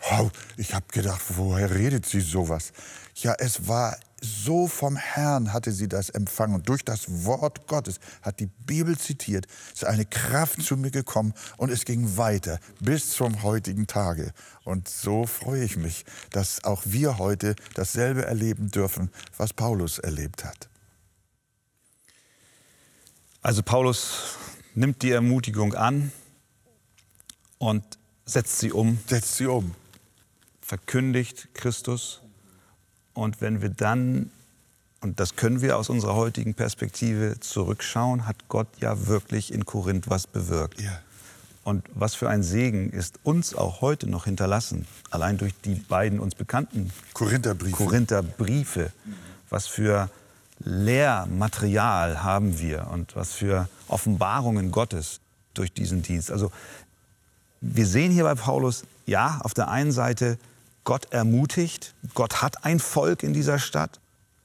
Wow, 0.09 0.31
ich 0.57 0.73
habe 0.73 0.85
gedacht, 0.91 1.21
woher 1.29 1.73
redet 1.73 2.05
sie 2.05 2.21
sowas? 2.21 2.73
Ja, 3.15 3.35
es 3.37 3.67
war 3.67 3.97
so 4.23 4.67
vom 4.67 4.95
Herrn 4.95 5.51
hatte 5.51 5.71
sie 5.71 5.89
das 5.89 6.09
empfangen. 6.09 6.55
Und 6.55 6.69
durch 6.69 6.85
das 6.85 7.25
Wort 7.25 7.67
Gottes 7.67 7.99
hat 8.21 8.39
die 8.39 8.45
Bibel 8.45 8.97
zitiert, 8.97 9.47
ist 9.73 9.85
eine 9.85 10.05
Kraft 10.05 10.61
zu 10.61 10.77
mir 10.77 10.91
gekommen 10.91 11.33
und 11.57 11.69
es 11.69 11.83
ging 11.83 12.17
weiter 12.17 12.59
bis 12.79 13.09
zum 13.11 13.43
heutigen 13.43 13.85
Tage. 13.85 14.31
Und 14.63 14.87
so 14.87 15.25
freue 15.25 15.63
ich 15.63 15.75
mich, 15.75 16.05
dass 16.31 16.63
auch 16.63 16.83
wir 16.85 17.17
heute 17.17 17.55
dasselbe 17.73 18.25
erleben 18.25 18.71
dürfen, 18.71 19.11
was 19.37 19.53
Paulus 19.53 19.99
erlebt 19.99 20.45
hat. 20.45 20.69
Also 23.41 23.61
Paulus 23.61 24.37
nimmt 24.73 25.01
die 25.01 25.11
Ermutigung 25.11 25.73
an 25.73 26.13
und 27.57 27.83
setzt 28.25 28.59
sie 28.59 28.71
um. 28.71 28.99
Setzt 29.05 29.35
sie 29.35 29.47
um. 29.47 29.75
Verkündigt 30.61 31.49
Christus 31.53 32.22
und 33.13 33.41
wenn 33.41 33.61
wir 33.61 33.69
dann, 33.69 34.31
und 35.01 35.19
das 35.19 35.35
können 35.35 35.61
wir 35.61 35.77
aus 35.77 35.89
unserer 35.89 36.15
heutigen 36.15 36.53
Perspektive 36.53 37.39
zurückschauen, 37.39 38.25
hat 38.27 38.47
Gott 38.47 38.67
ja 38.79 39.07
wirklich 39.07 39.53
in 39.53 39.65
Korinth 39.65 40.09
was 40.09 40.27
bewirkt. 40.27 40.81
Ja. 40.81 40.99
Und 41.63 41.85
was 41.93 42.15
für 42.15 42.29
ein 42.29 42.43
Segen 42.43 42.89
ist 42.89 43.19
uns 43.23 43.55
auch 43.55 43.79
heute 43.81 44.09
noch 44.09 44.25
hinterlassen, 44.25 44.85
allein 45.11 45.37
durch 45.37 45.53
die 45.63 45.75
beiden 45.75 46.19
uns 46.19 46.35
bekannten 46.35 46.91
Korintherbriefe. 47.13 47.75
Korintherbriefe. 47.77 48.91
Was 49.49 49.67
für 49.67 50.09
Lehrmaterial 50.59 52.23
haben 52.23 52.59
wir 52.59 52.87
und 52.91 53.15
was 53.15 53.33
für 53.33 53.69
Offenbarungen 53.87 54.71
Gottes 54.71 55.19
durch 55.53 55.71
diesen 55.73 56.01
Dienst. 56.01 56.31
Also 56.31 56.51
wir 57.61 57.85
sehen 57.85 58.11
hier 58.11 58.23
bei 58.23 58.35
Paulus, 58.35 58.83
ja, 59.05 59.39
auf 59.43 59.53
der 59.53 59.69
einen 59.69 59.91
Seite 59.91 60.37
Gott 60.83 61.11
ermutigt, 61.11 61.93
Gott 62.13 62.41
hat 62.41 62.65
ein 62.65 62.79
Volk 62.79 63.23
in 63.23 63.33
dieser 63.33 63.59
Stadt, 63.59 63.99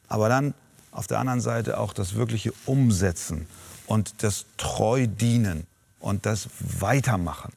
aber 0.09 0.29
dann 0.29 0.55
auf 0.93 1.07
der 1.07 1.19
anderen 1.19 1.41
Seite 1.41 1.79
auch 1.79 1.93
das 1.93 2.15
wirkliche 2.15 2.53
Umsetzen 2.67 3.47
und 3.87 4.23
das 4.23 4.47
treu 4.57 5.07
dienen 5.07 5.67
und 6.01 6.27
das 6.27 6.49
Weitermachen. 6.61 7.53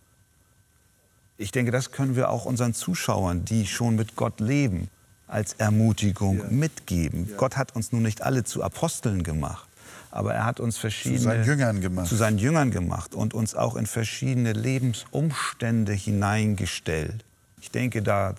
Ich 1.38 1.52
denke, 1.52 1.72
das 1.72 1.92
können 1.92 2.16
wir 2.16 2.30
auch 2.30 2.46
unseren 2.46 2.74
Zuschauern, 2.74 3.46
die 3.46 3.66
schon 3.66 3.96
mit 3.96 4.16
Gott 4.16 4.40
leben, 4.40 4.90
als 5.28 5.54
Ermutigung 5.54 6.40
ja. 6.40 6.46
mitgeben. 6.50 7.28
Ja. 7.30 7.38
Gott 7.38 7.58
hat 7.58 7.76
uns 7.76 7.92
nun 7.92 8.04
nicht 8.04 8.22
alle 8.22 8.44
zu 8.44 8.64
Aposteln 8.64 9.24
gemacht, 9.24 9.68
aber 10.12 10.34
er 10.34 10.46
hat 10.46 10.60
uns 10.60 10.78
verschiedene 10.78 11.20
zu 11.20 11.24
seinen 11.24 11.46
Jüngern 11.46 11.82
gemacht, 11.82 12.08
zu 12.08 12.16
seinen 12.16 12.38
Jüngern 12.38 12.70
gemacht 12.70 13.16
und 13.16 13.34
uns 13.34 13.56
auch 13.56 13.76
in 13.76 13.86
verschiedene 13.86 14.54
Lebensumstände 14.54 15.94
hineingestellt. 15.94 17.24
Ich 17.62 17.72
denke 17.72 18.02
da 18.02 18.36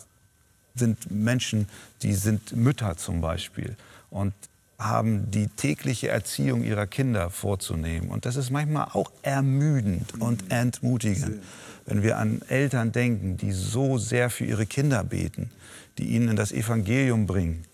sind 0.74 1.10
Menschen, 1.10 1.68
die 2.02 2.14
sind 2.14 2.56
Mütter 2.56 2.96
zum 2.96 3.20
Beispiel 3.20 3.76
und 4.10 4.32
haben 4.78 5.30
die 5.30 5.46
tägliche 5.46 6.08
Erziehung 6.08 6.64
ihrer 6.64 6.86
Kinder 6.86 7.30
vorzunehmen. 7.30 8.10
Und 8.10 8.26
das 8.26 8.36
ist 8.36 8.50
manchmal 8.50 8.88
auch 8.92 9.10
ermüdend 9.22 10.20
und 10.20 10.50
entmutigend, 10.50 11.42
wenn 11.86 12.02
wir 12.02 12.18
an 12.18 12.42
Eltern 12.48 12.92
denken, 12.92 13.36
die 13.36 13.52
so 13.52 13.98
sehr 13.98 14.30
für 14.30 14.44
ihre 14.44 14.66
Kinder 14.66 15.04
beten, 15.04 15.50
die 15.98 16.06
ihnen 16.06 16.36
das 16.36 16.52
Evangelium 16.52 17.26
bringen. 17.26 17.64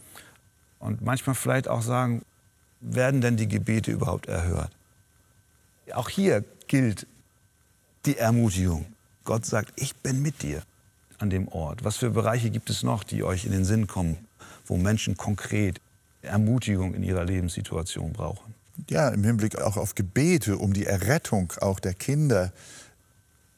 Und 0.79 1.03
manchmal 1.03 1.35
vielleicht 1.35 1.69
auch 1.69 1.83
sagen, 1.83 2.23
werden 2.81 3.21
denn 3.21 3.37
die 3.37 3.49
Gebete 3.49 3.91
überhaupt 3.91 4.27
erhört? 4.27 4.71
Auch 5.95 6.09
hier 6.09 6.45
gilt 6.69 7.07
die 8.07 8.19
Ermutigung. 8.19 8.87
Gott 9.25 9.47
sagt, 9.47 9.73
ich 9.77 9.97
bin 9.97 10.23
mit 10.23 10.43
dir 10.43 10.63
an 11.19 11.31
dem 11.31 11.49
Ort? 11.49 11.85
Was 11.85 11.97
für 11.97 12.11
Bereiche 12.11 12.51
gibt 12.51 12.71
es 12.71 12.83
noch, 12.83 13.05
die 13.05 13.23
euch 13.23 13.45
in 13.45 13.53
den 13.53 13.65
Sinn 13.65 13.87
kommen, 13.87 14.17
wo 14.67 14.77
Menschen 14.77 15.17
konkret 15.17 15.81
Ermutigung 16.23 16.95
in 16.95 17.03
ihrer 17.03 17.25
Lebenssituation 17.25 18.13
brauchen? 18.13 18.55
Ja, 18.89 19.09
im 19.09 19.25
Hinblick 19.25 19.61
auch 19.61 19.77
auf 19.77 19.95
Gebete 19.95 20.57
um 20.57 20.73
die 20.73 20.87
Errettung 20.87 21.53
auch 21.61 21.81
der 21.81 21.95
Kinder, 21.95 22.53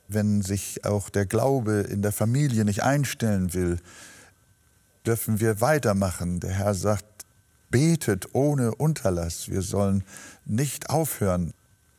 wenn 0.09 0.42
sich 0.42 0.85
auch 0.85 1.09
der 1.09 1.27
Glaube 1.27 1.87
in 1.90 2.03
der 2.03 2.12
Familie 2.12 2.64
nicht 2.64 2.83
einstellen 2.83 3.55
will, 3.55 3.79
dürfen 5.07 5.40
wir 5.40 5.61
weitermachen. 5.61 6.40
Der 6.40 6.51
Herr 6.51 6.75
sagt, 6.75 7.05
betet 7.70 8.35
ohne 8.35 8.75
Unterlass. 8.75 9.49
Wir 9.49 9.62
sollen 9.62 10.05
nicht 10.44 10.90
aufhören 10.90 11.53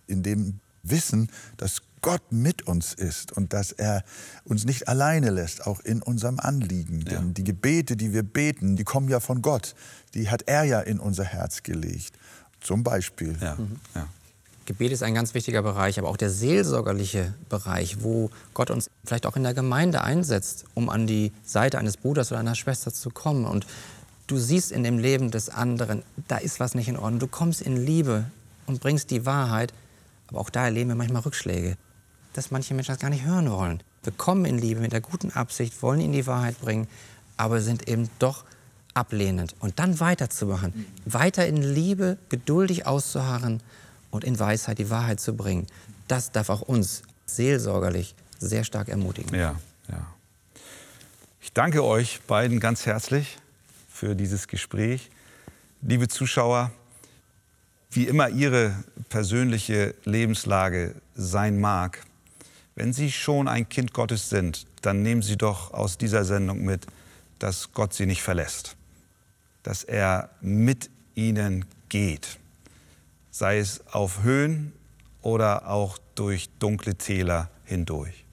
in 0.08 0.24
dem 0.24 0.60
Wissen, 0.84 1.30
dass 1.58 1.82
Gott 2.01 2.31
mit 2.31 2.67
uns 2.67 2.93
ist 2.93 3.31
und 3.31 3.53
dass 3.53 3.71
er 3.71 4.03
uns 4.43 4.65
nicht 4.65 4.87
alleine 4.87 5.29
lässt, 5.29 5.67
auch 5.67 5.79
in 5.81 6.01
unserem 6.01 6.39
Anliegen. 6.39 7.01
Ja. 7.01 7.19
Denn 7.19 7.33
die 7.33 7.43
Gebete, 7.43 7.95
die 7.95 8.11
wir 8.13 8.23
beten, 8.23 8.75
die 8.75 8.83
kommen 8.83 9.07
ja 9.07 9.19
von 9.19 9.41
Gott. 9.41 9.75
Die 10.13 10.29
hat 10.29 10.43
er 10.47 10.63
ja 10.63 10.81
in 10.81 10.99
unser 10.99 11.23
Herz 11.23 11.63
gelegt. 11.63 12.13
Zum 12.59 12.83
Beispiel. 12.83 13.37
Ja. 13.39 13.55
Mhm. 13.55 13.79
Ja. 13.95 14.07
Gebet 14.65 14.91
ist 14.91 15.03
ein 15.03 15.15
ganz 15.15 15.33
wichtiger 15.33 15.63
Bereich, 15.63 15.99
aber 15.99 16.09
auch 16.09 16.17
der 16.17 16.29
seelsorgerliche 16.29 17.33
Bereich, 17.49 18.03
wo 18.03 18.29
Gott 18.53 18.69
uns 18.69 18.89
vielleicht 19.03 19.25
auch 19.25 19.35
in 19.35 19.43
der 19.43 19.53
Gemeinde 19.53 20.01
einsetzt, 20.01 20.65
um 20.75 20.89
an 20.89 21.07
die 21.07 21.31
Seite 21.43 21.79
eines 21.79 21.97
Bruders 21.97 22.31
oder 22.31 22.39
einer 22.39 22.55
Schwester 22.55 22.93
zu 22.93 23.09
kommen. 23.09 23.45
Und 23.45 23.65
du 24.27 24.37
siehst 24.37 24.71
in 24.71 24.83
dem 24.83 24.97
Leben 24.97 25.31
des 25.31 25.49
anderen, 25.49 26.03
da 26.27 26.37
ist 26.37 26.59
was 26.59 26.75
nicht 26.75 26.87
in 26.87 26.97
Ordnung. 26.97 27.19
Du 27.19 27.27
kommst 27.27 27.61
in 27.61 27.75
Liebe 27.75 28.25
und 28.65 28.79
bringst 28.81 29.09
die 29.11 29.25
Wahrheit, 29.25 29.73
aber 30.27 30.39
auch 30.39 30.49
da 30.49 30.65
erleben 30.65 30.89
wir 30.89 30.95
manchmal 30.95 31.23
Rückschläge 31.23 31.75
dass 32.33 32.51
manche 32.51 32.73
Menschen 32.73 32.93
das 32.93 32.99
gar 32.99 33.09
nicht 33.09 33.25
hören 33.25 33.49
wollen. 33.51 33.83
Wir 34.03 34.13
kommen 34.13 34.45
in 34.45 34.57
Liebe 34.57 34.81
mit 34.81 34.93
der 34.93 35.01
guten 35.01 35.31
Absicht, 35.31 35.81
wollen 35.81 36.01
ihnen 36.01 36.13
die 36.13 36.27
Wahrheit 36.27 36.59
bringen, 36.59 36.87
aber 37.37 37.61
sind 37.61 37.87
eben 37.87 38.09
doch 38.19 38.43
ablehnend. 38.93 39.55
Und 39.59 39.79
dann 39.79 39.99
weiterzumachen, 39.99 40.85
weiter 41.05 41.45
in 41.47 41.57
Liebe 41.57 42.17
geduldig 42.29 42.87
auszuharren 42.87 43.61
und 44.09 44.23
in 44.23 44.39
Weisheit 44.39 44.79
die 44.79 44.89
Wahrheit 44.89 45.19
zu 45.19 45.35
bringen, 45.35 45.67
das 46.07 46.31
darf 46.31 46.49
auch 46.49 46.61
uns 46.61 47.03
seelsorgerlich 47.25 48.15
sehr 48.39 48.63
stark 48.63 48.89
ermutigen. 48.89 49.33
Ja, 49.33 49.55
ja. 49.89 50.05
Ich 51.39 51.53
danke 51.53 51.83
euch 51.83 52.21
beiden 52.27 52.59
ganz 52.59 52.85
herzlich 52.85 53.37
für 53.89 54.15
dieses 54.15 54.47
Gespräch. 54.47 55.09
Liebe 55.81 56.07
Zuschauer, 56.07 56.71
wie 57.91 58.07
immer 58.07 58.29
Ihre 58.29 58.75
persönliche 59.09 59.95
Lebenslage 60.05 60.95
sein 61.15 61.59
mag, 61.59 61.99
wenn 62.75 62.93
Sie 62.93 63.12
schon 63.12 63.47
ein 63.47 63.67
Kind 63.67 63.93
Gottes 63.93 64.29
sind, 64.29 64.65
dann 64.81 65.01
nehmen 65.01 65.21
Sie 65.21 65.38
doch 65.38 65.73
aus 65.73 65.97
dieser 65.97 66.23
Sendung 66.23 66.63
mit, 66.63 66.88
dass 67.39 67.71
Gott 67.73 67.93
Sie 67.93 68.05
nicht 68.05 68.21
verlässt, 68.21 68.75
dass 69.63 69.84
er 69.84 70.29
mit 70.41 70.89
Ihnen 71.15 71.65
geht, 71.89 72.39
sei 73.29 73.60
es 73.60 73.86
auf 73.88 74.23
Höhen 74.23 74.73
oder 75.21 75.67
auch 75.67 75.97
durch 76.15 76.49
dunkle 76.60 76.95
Täler 76.95 77.49
hindurch. 77.65 78.25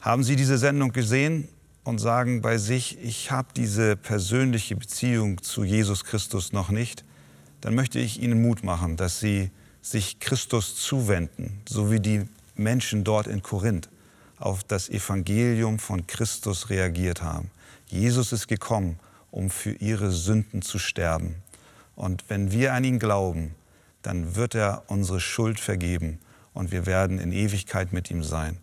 Haben 0.00 0.22
Sie 0.22 0.36
diese 0.36 0.58
Sendung 0.58 0.92
gesehen 0.92 1.48
und 1.82 1.98
sagen 1.98 2.42
bei 2.42 2.58
sich, 2.58 2.98
ich 3.02 3.30
habe 3.30 3.48
diese 3.56 3.96
persönliche 3.96 4.76
Beziehung 4.76 5.42
zu 5.42 5.64
Jesus 5.64 6.04
Christus 6.04 6.52
noch 6.52 6.70
nicht, 6.70 7.04
dann 7.60 7.74
möchte 7.74 7.98
ich 7.98 8.22
Ihnen 8.22 8.42
Mut 8.42 8.64
machen, 8.64 8.96
dass 8.96 9.20
Sie 9.20 9.50
sich 9.80 10.18
Christus 10.18 10.76
zuwenden, 10.76 11.60
so 11.68 11.90
wie 11.90 12.00
die 12.00 12.24
Menschen 12.56 13.04
dort 13.04 13.26
in 13.26 13.42
Korinth 13.42 13.88
auf 14.38 14.64
das 14.64 14.88
Evangelium 14.88 15.78
von 15.78 16.06
Christus 16.06 16.70
reagiert 16.70 17.22
haben. 17.22 17.50
Jesus 17.86 18.32
ist 18.32 18.48
gekommen, 18.48 18.98
um 19.30 19.50
für 19.50 19.72
ihre 19.72 20.10
Sünden 20.10 20.62
zu 20.62 20.78
sterben. 20.78 21.36
Und 21.96 22.24
wenn 22.28 22.50
wir 22.52 22.72
an 22.72 22.84
ihn 22.84 22.98
glauben, 22.98 23.54
dann 24.02 24.36
wird 24.36 24.54
er 24.54 24.84
unsere 24.88 25.20
Schuld 25.20 25.60
vergeben 25.60 26.18
und 26.52 26.72
wir 26.72 26.86
werden 26.86 27.18
in 27.18 27.32
Ewigkeit 27.32 27.92
mit 27.92 28.10
ihm 28.10 28.22
sein. 28.22 28.58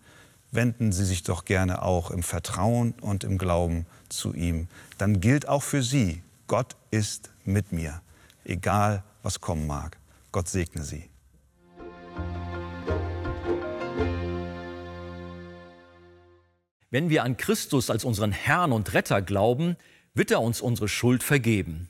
Wenden 0.50 0.92
Sie 0.92 1.04
sich 1.04 1.22
doch 1.22 1.44
gerne 1.44 1.82
auch 1.82 2.10
im 2.10 2.22
Vertrauen 2.22 2.94
und 3.00 3.24
im 3.24 3.38
Glauben 3.38 3.86
zu 4.08 4.34
ihm. 4.34 4.68
Dann 4.98 5.20
gilt 5.20 5.48
auch 5.48 5.62
für 5.62 5.82
Sie, 5.82 6.22
Gott 6.46 6.76
ist 6.90 7.30
mit 7.44 7.72
mir, 7.72 8.02
egal 8.44 9.02
was 9.22 9.40
kommen 9.40 9.66
mag. 9.66 9.96
Gott 10.30 10.48
segne 10.48 10.84
Sie. 10.84 11.11
Wenn 16.92 17.08
wir 17.08 17.24
an 17.24 17.38
Christus 17.38 17.88
als 17.88 18.04
unseren 18.04 18.32
Herrn 18.32 18.70
und 18.70 18.92
Retter 18.92 19.22
glauben, 19.22 19.76
wird 20.12 20.30
er 20.30 20.42
uns 20.42 20.60
unsere 20.60 20.88
Schuld 20.88 21.22
vergeben. 21.22 21.88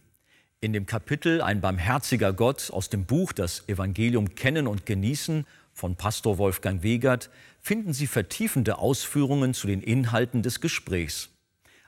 In 0.61 0.73
dem 0.73 0.87
Kapitel 0.87 1.43
Ein 1.43 1.61
barmherziger 1.61 2.33
Gott 2.33 2.71
aus 2.71 2.89
dem 2.89 3.05
Buch 3.05 3.33
Das 3.33 3.69
Evangelium 3.69 4.37
kennen 4.37 4.69
und 4.69 4.87
genießen 4.87 5.45
von 5.75 5.97
Pastor 5.97 6.39
Wolfgang 6.39 6.85
Wegert 6.85 7.31
finden 7.61 7.93
Sie 7.93 8.07
vertiefende 8.07 8.79
Ausführungen 8.79 9.55
zu 9.55 9.67
den 9.67 9.83
Inhalten 9.83 10.41
des 10.41 10.61
Gesprächs. 10.61 11.31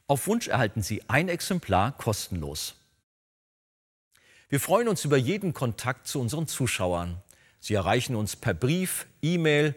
Auf 0.09 0.27
Wunsch 0.27 0.49
erhalten 0.49 0.83
Sie 0.83 1.09
ein 1.09 1.29
Exemplar 1.29 1.93
kostenlos. 1.97 2.75
Wir 4.49 4.59
freuen 4.59 4.89
uns 4.89 5.05
über 5.05 5.19
jeden 5.19 5.55
Kontakt 5.55 6.09
zu 6.09 6.21
unseren 6.21 6.49
Zuschauern. 6.49 7.23
Sie 7.61 7.75
erreichen 7.75 8.17
uns 8.17 8.35
per 8.35 8.55
Brief, 8.55 9.07
E-Mail 9.23 9.77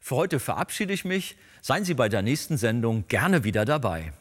Für 0.00 0.16
heute 0.16 0.40
verabschiede 0.40 0.92
ich 0.92 1.04
mich. 1.04 1.36
Seien 1.60 1.84
Sie 1.84 1.94
bei 1.94 2.08
der 2.08 2.22
nächsten 2.22 2.56
Sendung 2.56 3.06
gerne 3.08 3.44
wieder 3.44 3.64
dabei. 3.64 4.12